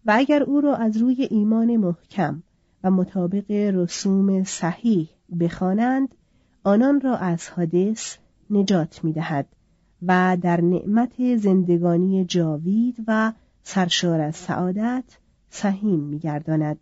و 0.05 0.13
اگر 0.15 0.43
او 0.43 0.61
را 0.61 0.75
از 0.75 0.97
روی 0.97 1.27
ایمان 1.31 1.77
محکم 1.77 2.43
و 2.83 2.91
مطابق 2.91 3.51
رسوم 3.51 4.43
صحیح 4.43 5.09
بخوانند 5.39 6.15
آنان 6.63 7.01
را 7.01 7.17
از 7.17 7.49
حادث 7.49 8.17
نجات 8.49 9.03
می 9.03 9.13
دهد 9.13 9.45
و 10.01 10.37
در 10.41 10.61
نعمت 10.61 11.35
زندگانی 11.35 12.25
جاوید 12.25 12.95
و 13.07 13.33
سرشار 13.63 14.21
از 14.21 14.35
سعادت 14.35 15.03
سهیم 15.53 15.99
می 15.99 16.19
گرداند. 16.19 16.79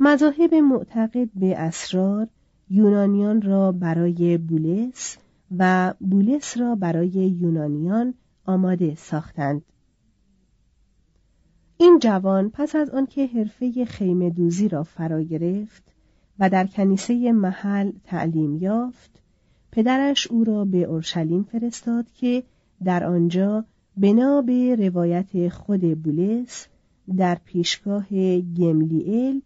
مذاهب 0.00 0.54
معتقد 0.54 1.28
به 1.34 1.58
اسرار 1.58 2.28
یونانیان 2.70 3.42
را 3.42 3.72
برای 3.72 4.38
بولس 4.38 5.16
و 5.58 5.94
بولس 6.00 6.58
را 6.58 6.74
برای 6.74 7.36
یونانیان 7.40 8.14
آماده 8.46 8.94
ساختند. 8.94 9.62
این 11.76 11.98
جوان 11.98 12.50
پس 12.50 12.76
از 12.76 12.90
آنکه 12.90 13.26
حرفه 13.26 13.84
خیمه 13.84 14.30
دوزی 14.30 14.68
را 14.68 14.82
فرا 14.82 15.22
گرفت 15.22 15.82
و 16.38 16.50
در 16.50 16.66
کنیسه 16.66 17.32
محل 17.32 17.92
تعلیم 18.04 18.56
یافت 18.56 19.22
پدرش 19.72 20.26
او 20.26 20.44
را 20.44 20.64
به 20.64 20.82
اورشلیم 20.82 21.42
فرستاد 21.42 22.10
که 22.12 22.42
در 22.84 23.04
آنجا 23.04 23.64
بنا 24.00 24.42
به 24.42 24.76
روایت 24.76 25.48
خود 25.48 26.02
بولس 26.02 26.66
در 27.16 27.38
پیشگاه 27.44 28.06
گملیل 28.40 29.42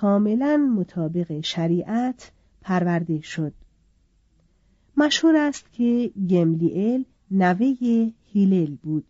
کاملا 0.00 0.56
مطابق 0.56 1.40
شریعت 1.40 2.30
پرورده 2.60 3.20
شد. 3.20 3.52
مشهور 4.96 5.36
است 5.36 5.72
که 5.72 6.10
گملیل 6.30 7.04
نوه 7.30 7.74
هیلل 8.32 8.76
بود. 8.82 9.04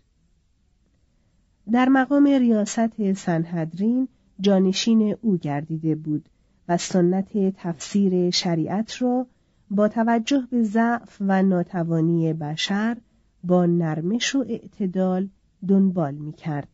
در 1.73 1.89
مقام 1.89 2.27
ریاست 2.27 3.13
سنهدرین 3.13 4.09
جانشین 4.41 5.17
او 5.23 5.37
گردیده 5.37 5.95
بود 5.95 6.29
و 6.69 6.77
سنت 6.77 7.57
تفسیر 7.57 8.31
شریعت 8.31 9.03
را 9.03 9.27
با 9.71 9.89
توجه 9.89 10.47
به 10.51 10.63
ضعف 10.63 11.17
و 11.21 11.43
ناتوانی 11.43 12.33
بشر 12.33 12.97
با 13.47 13.67
نرمش 13.67 14.35
و 14.35 14.45
اعتدال 14.49 15.29
دنبال 15.69 16.15
می 16.15 16.33
کرد. 16.33 16.69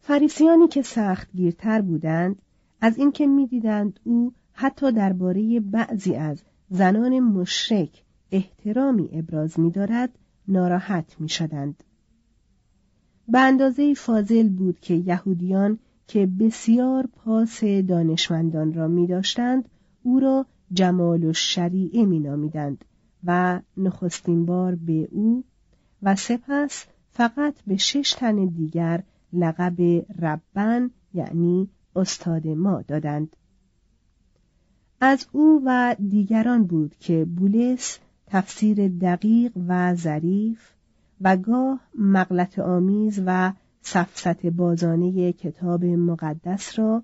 فریسیانی 0.00 0.68
که 0.68 0.82
سخت 0.82 1.32
گیرتر 1.32 1.80
بودند 1.80 2.42
از 2.80 2.98
اینکه 2.98 3.26
می‌دیدند 3.26 4.00
او 4.04 4.32
حتی 4.52 4.92
درباره 4.92 5.60
بعضی 5.60 6.14
از 6.14 6.42
زنان 6.70 7.20
مشرک 7.20 8.02
احترامی 8.30 9.08
ابراز 9.12 9.60
می 9.60 9.70
دارد 9.70 10.18
ناراحت 10.48 11.20
می 11.20 11.28
شدند. 11.28 11.82
به 13.28 13.38
اندازه 13.38 13.94
فاضل 13.94 14.48
بود 14.48 14.80
که 14.80 14.94
یهودیان 14.94 15.78
که 16.06 16.26
بسیار 16.26 17.06
پاس 17.06 17.64
دانشمندان 17.64 18.72
را 18.72 18.88
می 18.88 19.06
داشتند 19.06 19.68
او 20.02 20.20
را 20.20 20.46
جمال 20.72 21.24
و 21.24 21.32
شریعه 21.32 22.04
می 22.04 22.18
نامیدند 22.18 22.84
و 23.26 23.60
نخستین 23.76 24.46
بار 24.46 24.74
به 24.74 25.08
او 25.10 25.44
و 26.02 26.16
سپس 26.16 26.86
فقط 27.10 27.54
به 27.66 27.76
شش 27.76 28.14
تن 28.18 28.46
دیگر 28.46 29.02
لقب 29.32 29.80
ربن 30.22 30.90
یعنی 31.14 31.68
استاد 31.96 32.46
ما 32.46 32.82
دادند. 32.82 33.36
از 35.00 35.26
او 35.32 35.62
و 35.66 35.96
دیگران 36.08 36.64
بود 36.64 36.96
که 37.00 37.24
بولس 37.24 37.98
تفسیر 38.26 38.88
دقیق 38.88 39.52
و 39.68 39.94
ظریف 39.94 40.72
و 41.20 41.36
گاه 41.36 41.80
مغلط 41.98 42.58
آمیز 42.58 43.22
و 43.26 43.52
سفست 43.82 44.46
بازانه 44.46 45.32
کتاب 45.32 45.84
مقدس 45.84 46.78
را 46.78 47.02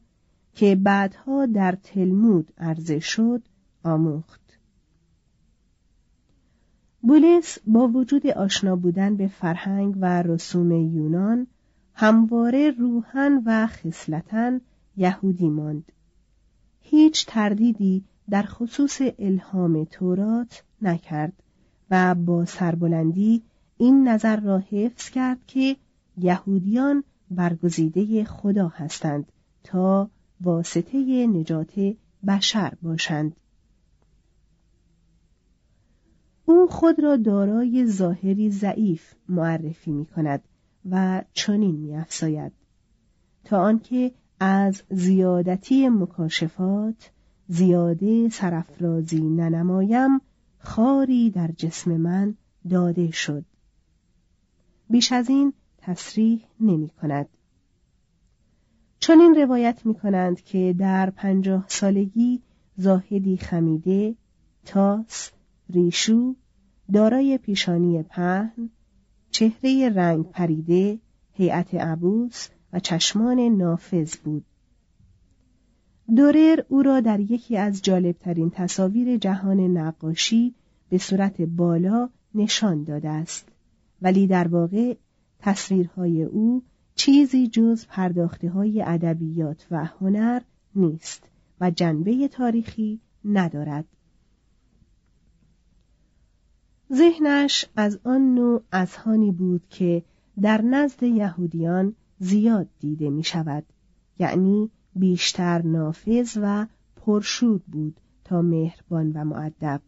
که 0.55 0.75
بعدها 0.77 1.47
در 1.47 1.79
تلمود 1.83 2.53
عرضه 2.59 2.99
شد 2.99 3.43
آموخت. 3.85 4.42
بولس 7.03 7.59
با 7.67 7.89
وجود 7.89 8.27
آشنا 8.27 8.77
بودن 8.77 9.17
به 9.17 9.29
فرهنگ 9.29 9.95
و 10.01 10.23
رسوم 10.23 10.73
یونان 10.73 11.47
همواره 11.95 12.71
روحن 12.71 13.43
و 13.47 13.67
خصلتا 13.67 14.61
یهودی 14.97 15.49
ماند. 15.49 15.93
هیچ 16.81 17.27
تردیدی 17.27 18.05
در 18.31 18.43
خصوص 18.43 19.01
الهام 19.19 19.85
تورات 19.85 20.63
نکرد 20.83 21.33
و 21.91 22.15
با 22.15 22.45
سربلندی 22.45 23.43
این 23.79 24.09
نظر 24.09 24.41
را 24.41 24.59
حفظ 24.59 25.11
کرد 25.11 25.39
که 25.47 25.77
یهودیان 26.19 27.05
برگزیده 27.31 28.25
خدا 28.25 28.69
هستند 28.69 29.33
تا 29.65 30.11
واسطه 30.41 31.27
نجات 31.27 31.95
بشر 32.27 32.73
باشند. 32.83 33.37
او 36.53 36.67
خود 36.67 37.01
را 37.01 37.17
دارای 37.17 37.87
ظاهری 37.87 38.51
ضعیف 38.51 39.15
معرفی 39.29 39.93
می 39.93 40.07
کند 40.07 40.43
و 40.91 41.25
چنین 41.33 41.75
می 41.77 41.97
افساید. 41.97 42.53
تا 43.45 43.63
آنکه 43.63 44.13
از 44.41 44.83
زیادتی 44.91 45.89
مکاشفات 45.89 47.11
زیاده 47.49 48.29
سرفرازی 48.29 49.21
ننمایم 49.21 50.21
خاری 50.59 51.31
در 51.31 51.51
جسم 51.57 51.97
من 51.97 52.35
داده 52.71 53.11
شد 53.11 53.45
بیش 54.91 55.13
از 55.13 55.29
این 55.29 55.53
تصریح 55.79 56.45
نمی 56.61 56.89
کند 56.89 57.29
چون 58.99 59.21
این 59.21 59.35
روایت 59.35 59.87
می 59.87 59.95
کنند 59.95 60.41
که 60.41 60.75
در 60.79 61.11
پنجاه 61.11 61.65
سالگی 61.69 62.43
زاهدی 62.77 63.37
خمیده 63.37 64.15
تاس 64.65 65.31
ریشو 65.71 66.35
دارای 66.93 67.39
پیشانی 67.39 68.03
پهن 68.03 68.71
چهره 69.31 69.89
رنگ 69.89 70.31
پریده 70.31 70.99
هیئت 71.33 71.75
عبوس 71.75 72.49
و 72.73 72.81
چشمان 72.81 73.41
نافذ 73.41 74.17
بود. 74.17 74.45
دورر 76.17 76.63
او 76.69 76.83
را 76.83 77.01
در 77.01 77.21
یکی 77.21 77.57
از 77.57 77.83
جالبترین 77.83 78.51
تصاویر 78.51 79.17
جهان 79.17 79.61
نقاشی 79.61 80.55
به 80.89 80.99
صورت 80.99 81.41
بالا 81.41 82.09
نشان 82.35 82.85
داده 82.85 83.09
است. 83.09 83.49
ولی 84.03 84.27
در 84.27 84.49
واقع 84.49 84.95
تصویرهای 85.39 86.23
او 86.23 86.63
چیزی 86.95 87.49
جز 87.49 87.87
پرداخته 87.87 88.51
های 88.51 88.83
ادبیات 88.83 89.67
و 89.71 89.85
هنر 89.85 90.43
نیست 90.75 91.23
و 91.61 91.71
جنبه 91.71 92.29
تاریخی 92.29 93.01
ندارد. 93.25 93.85
ذهنش 96.95 97.67
از 97.77 97.99
آن 98.05 98.35
نوع 98.35 98.63
اذهانی 98.73 99.33
بود 99.33 99.63
که 99.71 100.03
در 100.43 100.63
نزد 100.63 101.03
یهودیان 101.03 101.95
زیاد 102.19 102.69
دیده 102.81 103.11
می 103.11 103.25
شود 103.25 103.65
یعنی 104.19 104.71
بیشتر 104.97 105.63
نافذ 105.63 106.39
و 106.43 106.67
پرشور 106.97 107.61
بود 107.67 108.01
تا 108.25 108.43
مهربان 108.43 109.13
و 109.13 109.25
معدب 109.25 109.81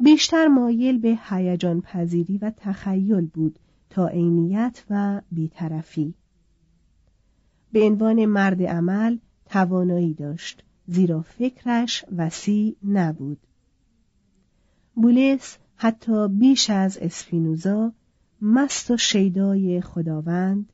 بیشتر 0.00 0.46
مایل 0.46 0.98
به 0.98 1.18
هیجان 1.28 1.80
پذیری 1.80 2.38
و 2.38 2.52
تخیل 2.56 3.26
بود 3.26 3.58
تا 3.90 4.08
عینیت 4.08 4.84
و 4.90 5.20
بیطرفی. 5.32 6.14
به 7.72 7.82
عنوان 7.82 8.26
مرد 8.26 8.62
عمل 8.62 9.18
توانایی 9.46 10.14
داشت 10.14 10.64
زیرا 10.86 11.22
فکرش 11.22 12.04
وسیع 12.16 12.76
نبود. 12.84 13.46
بولس 15.02 15.58
حتی 15.76 16.28
بیش 16.28 16.70
از 16.70 16.98
اسپینوزا 16.98 17.92
مست 18.42 18.90
و 18.90 18.96
شیدای 18.96 19.80
خداوند 19.80 20.72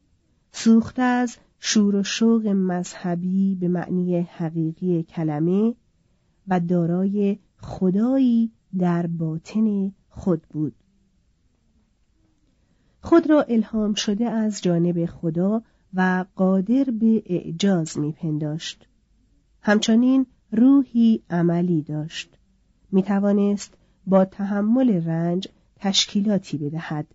سوخته 0.52 1.02
از 1.02 1.36
شور 1.58 1.96
و 1.96 2.02
شوق 2.02 2.46
مذهبی 2.46 3.54
به 3.54 3.68
معنی 3.68 4.20
حقیقی 4.20 5.02
کلمه 5.02 5.74
و 6.48 6.60
دارای 6.60 7.38
خدایی 7.58 8.50
در 8.78 9.06
باطن 9.06 9.92
خود 10.08 10.42
بود. 10.42 10.74
خود 13.00 13.30
را 13.30 13.42
الهام 13.42 13.94
شده 13.94 14.30
از 14.30 14.62
جانب 14.62 15.06
خدا 15.06 15.62
و 15.94 16.24
قادر 16.36 16.84
به 16.84 17.22
اعجاز 17.26 17.98
میپنداشت. 17.98 18.88
همچنین 19.60 20.26
روحی 20.52 21.22
عملی 21.30 21.82
داشت. 21.82 22.38
می 22.92 23.02
توانست 23.02 23.74
با 24.06 24.24
تحمل 24.24 25.04
رنج 25.04 25.48
تشکیلاتی 25.76 26.58
بدهد 26.58 27.06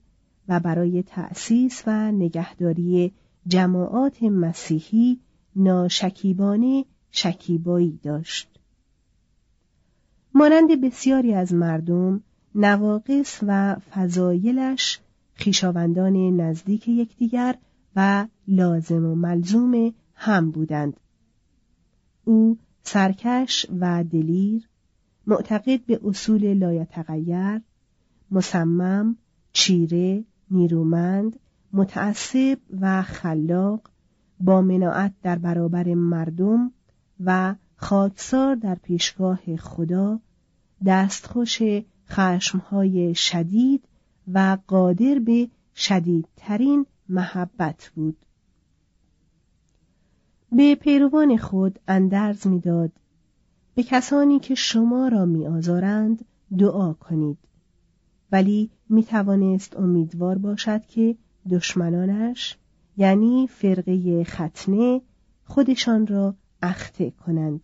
و 0.48 0.60
برای 0.60 1.04
تأسیس 1.04 1.84
و 1.88 2.12
نگهداری 2.12 3.12
جماعات 3.48 4.24
مسیحی 4.24 5.20
ناشکیبانه 5.56 6.86
شکیبایی 7.12 8.00
داشت. 8.04 8.60
مانند 10.34 10.82
بسیاری 10.82 11.34
از 11.34 11.54
مردم 11.54 12.24
نواقص 12.56 13.40
و 13.48 13.76
فضایلش 13.76 15.00
خیشاوندان 15.34 16.42
نزدیک 16.42 16.88
یکدیگر 16.88 17.56
و 17.96 18.28
لازم 18.48 19.06
و 19.06 19.16
ملزوم 19.16 19.94
هم 20.16 20.52
بودند. 20.52 21.00
او 22.24 22.58
سرکش 22.84 23.66
و 23.80 24.04
دلیر 24.04 24.71
معتقد 25.28 25.86
به 25.86 26.00
اصول 26.06 26.54
لایتغیر 26.54 27.62
مصمم 28.32 29.16
چیره 29.54 30.24
نیرومند 30.52 31.40
متعصب 31.74 32.58
و 32.82 33.02
خلاق 33.02 33.90
با 34.40 34.62
مناعت 34.62 35.14
در 35.24 35.38
برابر 35.38 35.94
مردم 35.94 36.72
و 37.26 37.56
خاکسار 37.76 38.56
در 38.56 38.76
پیشگاه 38.76 39.56
خدا 39.56 40.20
دستخوش 40.86 41.62
خشمهای 42.10 43.16
شدید 43.16 43.84
و 44.34 44.58
قادر 44.68 45.20
به 45.20 45.50
شدیدترین 45.76 46.86
محبت 47.10 47.92
بود. 47.96 48.18
به 50.52 50.76
پیروان 50.76 51.38
خود 51.38 51.80
اندرز 51.88 52.48
می‌داد 52.48 52.92
به 53.82 53.88
کسانی 53.88 54.40
که 54.40 54.56
شما 54.56 55.08
را 55.08 55.26
میآزارند 55.26 56.26
دعا 56.58 56.94
کنید. 56.94 57.38
ولی 58.32 58.70
می 58.90 59.04
توانست 59.04 59.78
امیدوار 59.78 60.38
باشد 60.38 60.86
که 60.86 61.16
دشمنانش 61.50 62.58
یعنی 62.98 63.48
فرقه 63.48 64.24
ختنه 64.24 65.02
خودشان 65.44 66.08
را 66.08 66.36
اخته 66.62 67.12
کنند. 67.12 67.62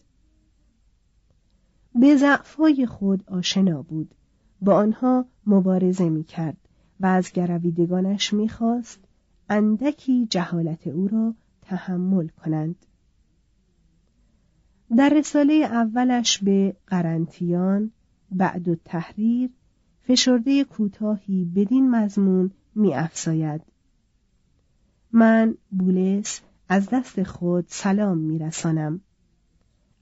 به 1.95 2.15
ضعفهای 2.15 2.85
خود 2.85 3.23
آشنا 3.27 3.81
بود. 3.81 4.15
با 4.61 4.75
آنها 4.75 5.25
مبارزه 5.45 6.09
می 6.09 6.23
کرد 6.23 6.57
و 6.99 7.05
از 7.05 7.31
گرویدگانش 7.31 8.33
می 8.33 8.49
خواست 8.49 8.99
اندکی 9.49 10.25
جهالت 10.25 10.87
او 10.87 11.07
را 11.07 11.33
تحمل 11.61 12.27
کنند. 12.27 12.86
در 14.95 15.09
رساله 15.09 15.53
اولش 15.53 16.37
به 16.43 16.75
قرنتیان 16.87 17.91
بعد 18.31 18.67
و 18.67 18.75
تحریر 18.85 19.49
فشرده 20.01 20.63
کوتاهی 20.63 21.45
بدین 21.55 21.91
مضمون 21.91 22.51
می 22.75 22.93
افساید. 22.93 23.61
من 25.11 25.55
بولس 25.71 26.41
از 26.69 26.89
دست 26.91 27.23
خود 27.23 27.65
سلام 27.67 28.17
می 28.17 28.39
رسانم. 28.39 29.01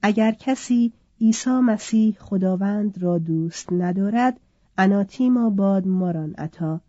اگر 0.02 0.32
کسی 0.32 0.92
عیسی 1.20 1.50
مسیح 1.50 2.16
خداوند 2.18 3.02
را 3.02 3.18
دوست 3.18 3.72
ندارد 3.72 4.40
اناتیما 4.78 5.50
باد 5.50 5.86
ماران 5.86 6.34
عطا 6.34 6.80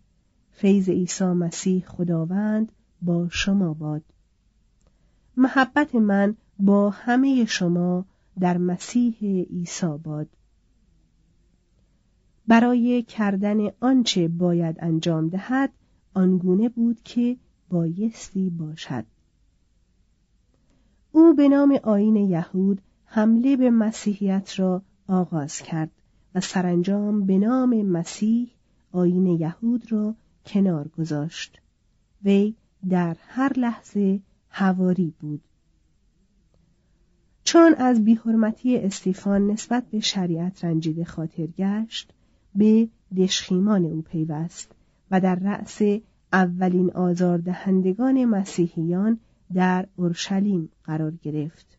فیض 0.52 0.90
عیسی 0.90 1.26
مسیح 1.26 1.84
خداوند 1.88 2.72
با 3.02 3.28
شما 3.32 3.74
باد 3.74 4.04
محبت 5.38 5.96
من 5.96 6.36
با 6.60 6.90
همه 6.90 7.46
شما 7.46 8.06
در 8.40 8.58
مسیح 8.58 9.16
عیسی 9.50 9.98
باد. 10.04 10.28
برای 12.48 13.04
کردن 13.04 13.58
آنچه 13.80 14.28
باید 14.28 14.76
انجام 14.80 15.30
دهد 15.30 15.70
آنگونه 16.14 16.70
بود 16.70 17.02
که 17.04 17.38
بایستی 17.70 18.50
باشد. 18.50 19.06
او 21.12 21.34
به 21.34 21.50
نام 21.50 21.80
آین 21.84 22.16
یهود 22.16 22.82
حمله 23.06 23.58
به 23.58 23.70
مسیحیت 23.70 24.60
را 24.60 24.82
آغاز 25.08 25.62
کرد 25.62 25.92
و 26.36 26.42
سرانجام 26.42 27.26
به 27.26 27.38
نام 27.38 27.82
مسیح 27.82 28.52
آین 28.92 29.26
یهود 29.26 29.92
را 29.92 30.16
کنار 30.46 30.88
گذاشت. 30.88 31.62
وی 32.24 32.56
در 32.90 33.18
هر 33.28 33.54
لحظه 33.60 34.20
هواری 34.50 35.14
بود. 35.20 35.42
چون 37.48 37.74
از 37.78 38.06
بیحرمتی 38.06 38.78
استیفان 38.78 39.48
نسبت 39.48 39.84
به 39.92 40.00
شریعت 40.00 40.66
رنجیده 40.66 41.06
خاطر 41.06 41.48
گشت 41.48 42.14
به 42.56 42.88
دشخیمان 43.18 43.86
او 43.86 44.02
پیوست 44.02 44.72
و 45.12 45.22
در 45.22 45.36
رأس 45.36 45.82
اولین 46.34 46.92
آزاردهندگان 46.92 48.26
مسیحیان 48.26 49.20
در 49.54 49.88
اورشلیم 49.96 50.70
قرار 50.84 51.14
گرفت. 51.24 51.78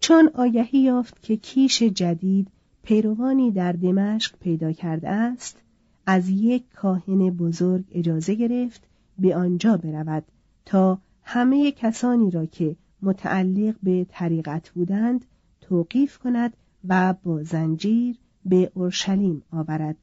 چون 0.00 0.30
آگهی 0.34 0.78
یافت 0.78 1.22
که 1.22 1.36
کیش 1.36 1.82
جدید 1.82 2.48
پیروانی 2.82 3.50
در 3.50 3.72
دمشق 3.72 4.38
پیدا 4.38 4.72
کرده 4.72 5.08
است 5.08 5.58
از 6.06 6.28
یک 6.28 6.64
کاهن 6.74 7.30
بزرگ 7.30 7.84
اجازه 7.92 8.34
گرفت 8.34 8.82
به 9.18 9.36
آنجا 9.36 9.76
برود 9.76 10.24
تا 10.64 10.98
همه 11.22 11.72
کسانی 11.72 12.30
را 12.30 12.46
که 12.46 12.76
متعلق 13.02 13.74
به 13.82 14.06
طریقت 14.08 14.70
بودند 14.70 15.24
توقیف 15.60 16.18
کند 16.18 16.56
و 16.88 17.14
با 17.22 17.42
زنجیر 17.42 18.16
به 18.44 18.70
اورشلیم 18.74 19.42
آورد. 19.52 19.96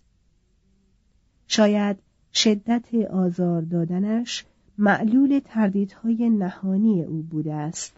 شاید 1.47 1.97
شدت 2.33 2.95
آزار 2.95 3.61
دادنش 3.61 4.45
معلول 4.77 5.41
تردیدهای 5.45 6.29
نهانی 6.29 7.03
او 7.03 7.21
بوده 7.21 7.53
است. 7.53 7.97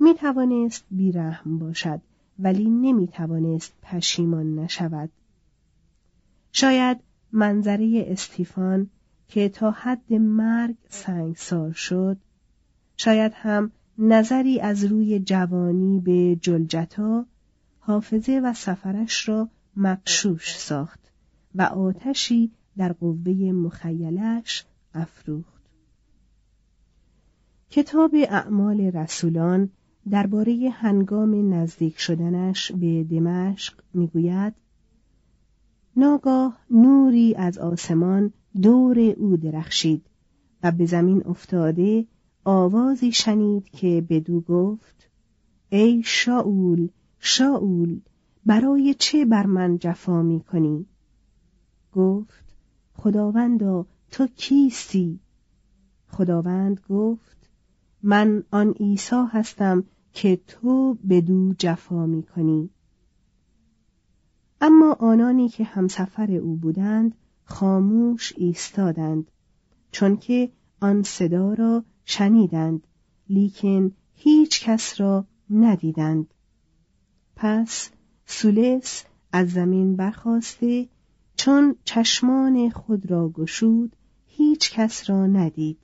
می 0.00 0.14
توانست 0.14 0.84
بیرحم 0.90 1.58
باشد 1.58 2.00
ولی 2.38 2.70
نمی 2.70 3.08
توانست 3.08 3.72
پشیمان 3.82 4.58
نشود. 4.58 5.10
شاید 6.52 6.98
منظره 7.32 8.04
استیفان 8.06 8.90
که 9.28 9.48
تا 9.48 9.70
حد 9.70 10.12
مرگ 10.12 10.76
سنگسار 10.88 11.72
شد 11.72 12.16
شاید 12.96 13.32
هم 13.34 13.70
نظری 13.98 14.60
از 14.60 14.84
روی 14.84 15.20
جوانی 15.20 16.00
به 16.00 16.36
جلجتا 16.40 17.26
حافظه 17.78 18.40
و 18.44 18.52
سفرش 18.52 19.28
را 19.28 19.48
مقشوش 19.76 20.56
ساخت 20.56 21.12
و 21.54 21.62
آتشی 21.62 22.50
در 22.76 22.92
قوه 22.92 23.52
مخیلش 23.52 24.64
افروخت. 24.94 25.62
کتاب 27.70 28.14
اعمال 28.14 28.80
رسولان 28.80 29.70
درباره 30.10 30.70
هنگام 30.72 31.54
نزدیک 31.54 31.98
شدنش 31.98 32.72
به 32.72 33.04
دمشق 33.04 33.74
می‌گوید 33.94 34.54
ناگاه 35.96 36.58
نوری 36.70 37.34
از 37.34 37.58
آسمان 37.58 38.32
دور 38.62 38.98
او 38.98 39.36
درخشید 39.36 40.06
و 40.62 40.72
به 40.72 40.86
زمین 40.86 41.22
افتاده 41.26 42.06
آوازی 42.44 43.12
شنید 43.12 43.70
که 43.70 44.06
بدو 44.08 44.40
گفت 44.40 45.10
ای 45.70 46.02
شاول 46.04 46.88
شاول 47.18 48.00
برای 48.46 48.94
چه 48.98 49.24
بر 49.24 49.46
من 49.46 49.78
جفا 49.78 50.22
می 50.22 50.40
کنی؟ 50.40 50.86
گفت 51.92 52.54
خداوندا 52.94 53.86
تو 54.10 54.26
کیستی؟ 54.26 55.20
خداوند 56.08 56.80
گفت 56.88 57.50
من 58.02 58.44
آن 58.50 58.70
عیسی 58.70 59.24
هستم 59.30 59.84
که 60.12 60.40
تو 60.46 60.94
بدو 61.08 61.54
جفا 61.58 62.06
می 62.06 62.22
کنی. 62.22 62.70
اما 64.60 64.92
آنانی 64.92 65.48
که 65.48 65.64
همسفر 65.64 66.32
او 66.32 66.56
بودند 66.56 67.14
خاموش 67.44 68.32
ایستادند 68.36 69.30
چون 69.90 70.16
که 70.16 70.50
آن 70.80 71.02
صدا 71.02 71.54
را 71.54 71.84
شنیدند 72.04 72.86
لیکن 73.28 73.92
هیچ 74.14 74.64
کس 74.64 75.00
را 75.00 75.24
ندیدند. 75.50 76.34
پس 77.36 77.90
سولس 78.26 79.04
از 79.32 79.50
زمین 79.50 79.96
برخواسته 79.96 80.88
چون 81.36 81.76
چشمان 81.84 82.70
خود 82.70 83.10
را 83.10 83.28
گشود 83.28 83.96
هیچ 84.26 84.72
کس 84.72 85.10
را 85.10 85.26
ندید 85.26 85.78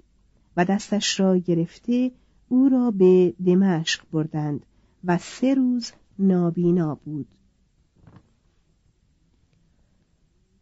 و 0.56 0.64
دستش 0.64 1.20
را 1.20 1.38
گرفته 1.38 2.12
او 2.48 2.68
را 2.68 2.90
به 2.90 3.34
دمشق 3.46 4.04
بردند 4.12 4.66
و 5.04 5.18
سه 5.18 5.54
روز 5.54 5.92
نابینا 6.18 6.94
بود. 6.94 7.28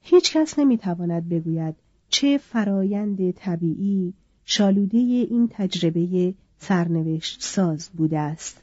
هیچ 0.01 0.37
کس 0.37 0.59
نمی‌تواند 0.59 1.29
بگوید 1.29 1.75
چه 2.09 2.38
فرایند 2.38 3.31
طبیعی 3.31 4.14
شالوده 4.48 4.98
این 4.98 5.48
تجربه 5.50 6.35
سرنوشت 6.59 7.42
ساز 7.42 7.88
بوده 7.88 8.18
است. 8.18 8.62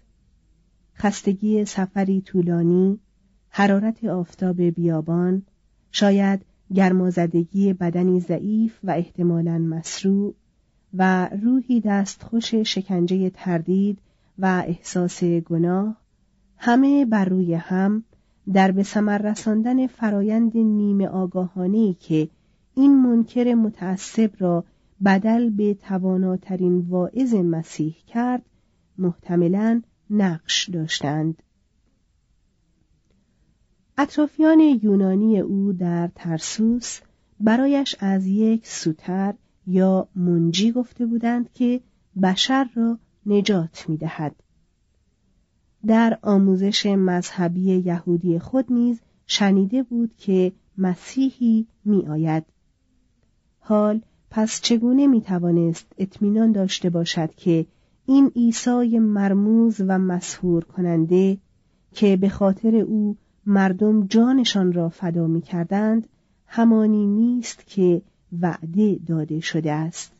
خستگی 0.95 1.65
سفری 1.65 2.21
طولانی 2.21 2.99
حرارت 3.49 4.03
آفتاب 4.03 4.61
بیابان 4.61 5.43
شاید 5.91 6.45
گرمازدگی 6.73 7.73
بدنی 7.73 8.19
ضعیف 8.19 8.79
و 8.83 8.91
احتمالا 8.91 9.57
مسروع 9.57 10.33
و 10.93 11.29
روحی 11.41 11.81
دستخوش 11.85 12.55
شکنجه 12.55 13.29
تردید 13.29 13.97
و 14.39 14.63
احساس 14.67 15.23
گناه 15.23 15.97
همه 16.57 17.05
بر 17.05 17.25
روی 17.25 17.53
هم 17.53 18.03
در 18.53 18.71
به 18.71 18.83
ثمر 18.83 19.17
رساندن 19.17 19.87
فرایند 19.87 20.57
نیمه 20.57 21.07
آگاهانه 21.07 21.93
که 21.93 22.29
این 22.75 23.01
منکر 23.01 23.53
متعصب 23.53 24.31
را 24.39 24.63
بدل 25.05 25.49
به 25.49 25.73
تواناترین 25.73 26.79
واعظ 26.79 27.33
مسیح 27.33 27.95
کرد 28.07 28.45
محتملا 28.97 29.81
نقش 30.09 30.69
داشتند 30.69 31.43
اطرافیان 33.97 34.59
یونانی 34.59 35.39
او 35.39 35.73
در 35.73 36.09
ترسوس 36.15 36.99
برایش 37.39 37.95
از 37.99 38.27
یک 38.27 38.67
سوتر 38.67 39.33
یا 39.67 40.07
منجی 40.15 40.71
گفته 40.71 41.05
بودند 41.05 41.51
که 41.51 41.81
بشر 42.23 42.69
را 42.75 42.99
نجات 43.25 43.89
می 43.89 43.97
دهد. 43.97 44.35
در 45.85 46.19
آموزش 46.21 46.85
مذهبی 46.85 47.61
یهودی 47.61 48.39
خود 48.39 48.71
نیز 48.73 49.01
شنیده 49.27 49.83
بود 49.83 50.15
که 50.17 50.51
مسیحی 50.77 51.67
می 51.85 52.07
آید. 52.07 52.45
حال 53.59 54.01
پس 54.35 54.61
چگونه 54.61 55.07
می 55.07 55.21
توانست 55.21 55.85
اطمینان 55.97 56.51
داشته 56.51 56.89
باشد 56.89 57.35
که 57.35 57.65
این 58.05 58.31
عیسی 58.35 58.99
مرموز 58.99 59.81
و 59.87 59.99
مسهور 59.99 60.63
کننده 60.63 61.37
که 61.91 62.17
به 62.17 62.29
خاطر 62.29 62.75
او 62.75 63.17
مردم 63.45 64.07
جانشان 64.07 64.73
را 64.73 64.89
فدا 64.89 65.27
می 65.27 65.41
کردند 65.41 66.07
همانی 66.47 67.07
نیست 67.07 67.67
که 67.67 68.01
وعده 68.41 68.99
داده 69.07 69.39
شده 69.39 69.71
است. 69.71 70.11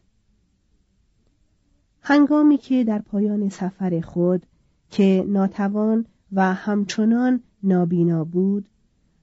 هنگامی 2.02 2.58
که 2.58 2.84
در 2.84 3.00
پایان 3.00 3.50
سفر 3.50 4.02
خود 4.02 4.46
که 4.90 5.26
ناتوان 5.28 6.06
و 6.32 6.54
همچنان 6.54 7.42
نابینا 7.64 8.24
بود 8.24 8.66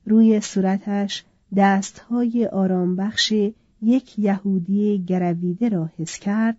روی 0.06 0.40
صورتش 0.40 1.24
دستهای 1.56 2.46
آرامبخش 2.46 3.32
یک 3.82 4.18
یهودی 4.18 5.04
گرویده 5.06 5.68
را 5.68 5.90
حس 5.96 6.18
کرد. 6.18 6.56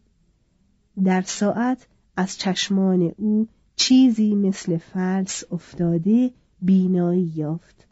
در 1.04 1.22
ساعت 1.22 1.88
از 2.18 2.38
چشمان 2.38 3.12
او 3.18 3.48
چیزی 3.76 4.36
مثل 4.36 4.78
فلس 4.78 5.44
افتاده 5.52 6.32
بینایی 6.62 7.32
یافت 7.36 7.88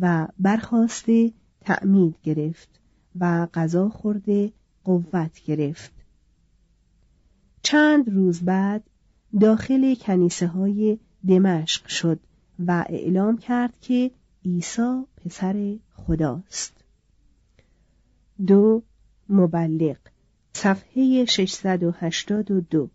و 0.00 0.28
برخواسته 0.38 1.32
تعمید 1.60 2.16
گرفت 2.22 2.80
و 3.20 3.46
غذا 3.54 3.88
خورده 3.88 4.52
قوت 4.84 5.42
گرفت. 5.44 5.92
چند 7.62 8.08
روز 8.08 8.40
بعد 8.40 8.84
داخل 9.40 9.94
کنیسه 9.94 10.46
های 10.46 10.98
دمشق 11.28 11.86
شد 11.86 12.20
و 12.66 12.84
اعلام 12.88 13.38
کرد 13.38 13.74
که 13.80 14.10
عیسی 14.44 15.02
پسر 15.16 15.76
خداست. 15.94 16.79
دو 18.46 18.82
مبلغ 19.28 19.96
صفحه 20.52 21.24
682 21.24 22.90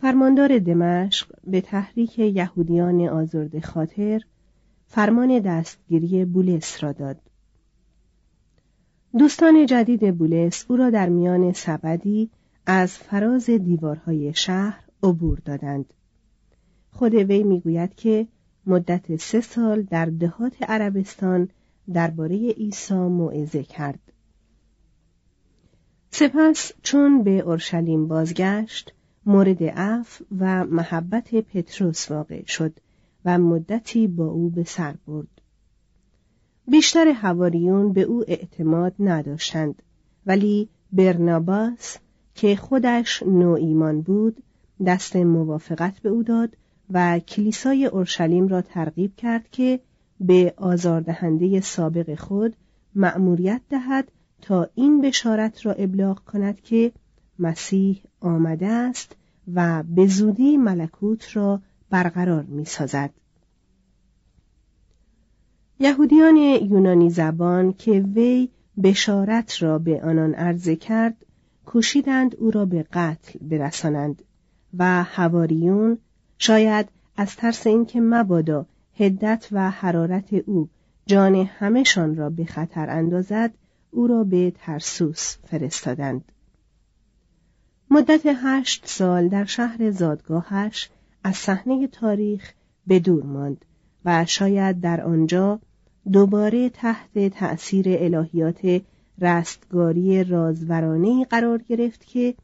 فرماندار 0.00 0.58
دمشق 0.58 1.26
به 1.44 1.60
تحریک 1.60 2.18
یهودیان 2.18 3.08
آزرد 3.08 3.64
خاطر 3.64 4.20
فرمان 4.86 5.38
دستگیری 5.38 6.24
بولس 6.24 6.84
را 6.84 6.92
داد. 6.92 7.20
دوستان 9.18 9.66
جدید 9.66 10.16
بولس 10.18 10.64
او 10.68 10.76
را 10.76 10.90
در 10.90 11.08
میان 11.08 11.52
سبدی 11.52 12.30
از 12.66 12.92
فراز 12.92 13.50
دیوارهای 13.50 14.34
شهر 14.34 14.84
عبور 15.02 15.38
دادند. 15.44 15.94
خود 16.90 17.14
وی 17.14 17.42
می‌گوید 17.42 17.94
که 17.94 18.26
مدت 18.66 19.16
سه 19.16 19.40
سال 19.40 19.82
در 19.82 20.06
دهات 20.06 20.62
عربستان 20.62 21.48
درباره 21.92 22.36
عیسی 22.36 22.94
موعظه 22.94 23.62
کرد. 23.62 24.00
سپس 26.10 26.72
چون 26.82 27.22
به 27.22 27.38
اورشلیم 27.38 28.08
بازگشت 28.08 28.92
مورد 29.26 29.62
عفو 29.62 30.24
و 30.38 30.64
محبت 30.64 31.34
پتروس 31.34 32.10
واقع 32.10 32.44
شد 32.44 32.72
و 33.24 33.38
مدتی 33.38 34.06
با 34.06 34.26
او 34.26 34.50
به 34.50 34.64
سر 34.64 34.94
برد. 35.06 35.40
بیشتر 36.68 37.08
هواریون 37.08 37.92
به 37.92 38.02
او 38.02 38.24
اعتماد 38.28 38.94
نداشتند 39.00 39.82
ولی 40.26 40.68
برناباس 40.92 41.98
که 42.34 42.56
خودش 42.56 43.22
نو 43.22 43.50
ایمان 43.50 44.00
بود 44.00 44.42
دست 44.86 45.16
موافقت 45.16 46.00
به 46.00 46.08
او 46.08 46.22
داد 46.22 46.56
و 46.90 47.18
کلیسای 47.18 47.86
اورشلیم 47.86 48.48
را 48.48 48.62
ترغیب 48.62 49.16
کرد 49.16 49.50
که 49.50 49.80
به 50.20 50.54
آزاردهنده 50.56 51.60
سابق 51.60 52.14
خود 52.14 52.56
مأموریت 52.94 53.60
دهد 53.70 54.12
تا 54.42 54.68
این 54.74 55.00
بشارت 55.00 55.66
را 55.66 55.72
ابلاغ 55.72 56.24
کند 56.24 56.60
که 56.60 56.92
مسیح 57.38 58.02
آمده 58.20 58.66
است 58.66 59.16
و 59.54 59.82
به 59.82 60.06
زودی 60.06 60.56
ملکوت 60.56 61.36
را 61.36 61.62
برقرار 61.90 62.42
می 62.42 62.64
سازد. 62.64 63.10
یهودیان 65.80 66.36
یونانی 66.36 67.10
زبان 67.10 67.72
که 67.72 67.90
وی 68.00 68.48
بشارت 68.82 69.62
را 69.62 69.78
به 69.78 70.02
آنان 70.02 70.34
عرضه 70.34 70.76
کرد 70.76 71.16
کوشیدند 71.66 72.36
او 72.36 72.50
را 72.50 72.64
به 72.64 72.86
قتل 72.92 73.38
برسانند 73.38 74.22
و 74.78 75.02
هواریون 75.02 75.98
شاید 76.38 76.88
از 77.16 77.36
ترس 77.36 77.66
اینکه 77.66 78.00
مبادا 78.00 78.66
هدت 78.98 79.48
و 79.52 79.70
حرارت 79.70 80.32
او 80.32 80.68
جان 81.06 81.34
همهشان 81.34 82.16
را 82.16 82.30
به 82.30 82.44
خطر 82.44 82.90
اندازد 82.90 83.54
او 83.90 84.06
را 84.06 84.24
به 84.24 84.52
ترسوس 84.58 85.36
فرستادند. 85.44 86.32
مدت 87.90 88.22
هشت 88.24 88.86
سال 88.86 89.28
در 89.28 89.44
شهر 89.44 89.90
زادگاهش 89.90 90.90
از 91.24 91.36
صحنه 91.36 91.86
تاریخ 91.86 92.52
به 92.86 92.98
دور 92.98 93.22
ماند 93.24 93.64
و 94.04 94.24
شاید 94.24 94.80
در 94.80 95.00
آنجا 95.00 95.60
دوباره 96.12 96.70
تحت 96.70 97.28
تأثیر 97.28 97.86
الهیات 97.88 98.82
رستگاری 99.18 100.24
رازورانه 100.24 101.24
قرار 101.24 101.62
گرفت 101.62 102.04
که 102.04 102.34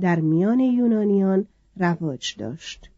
در 0.00 0.20
میان 0.20 0.60
یونانیان 0.60 1.46
رواج 1.76 2.34
داشت. 2.38 2.90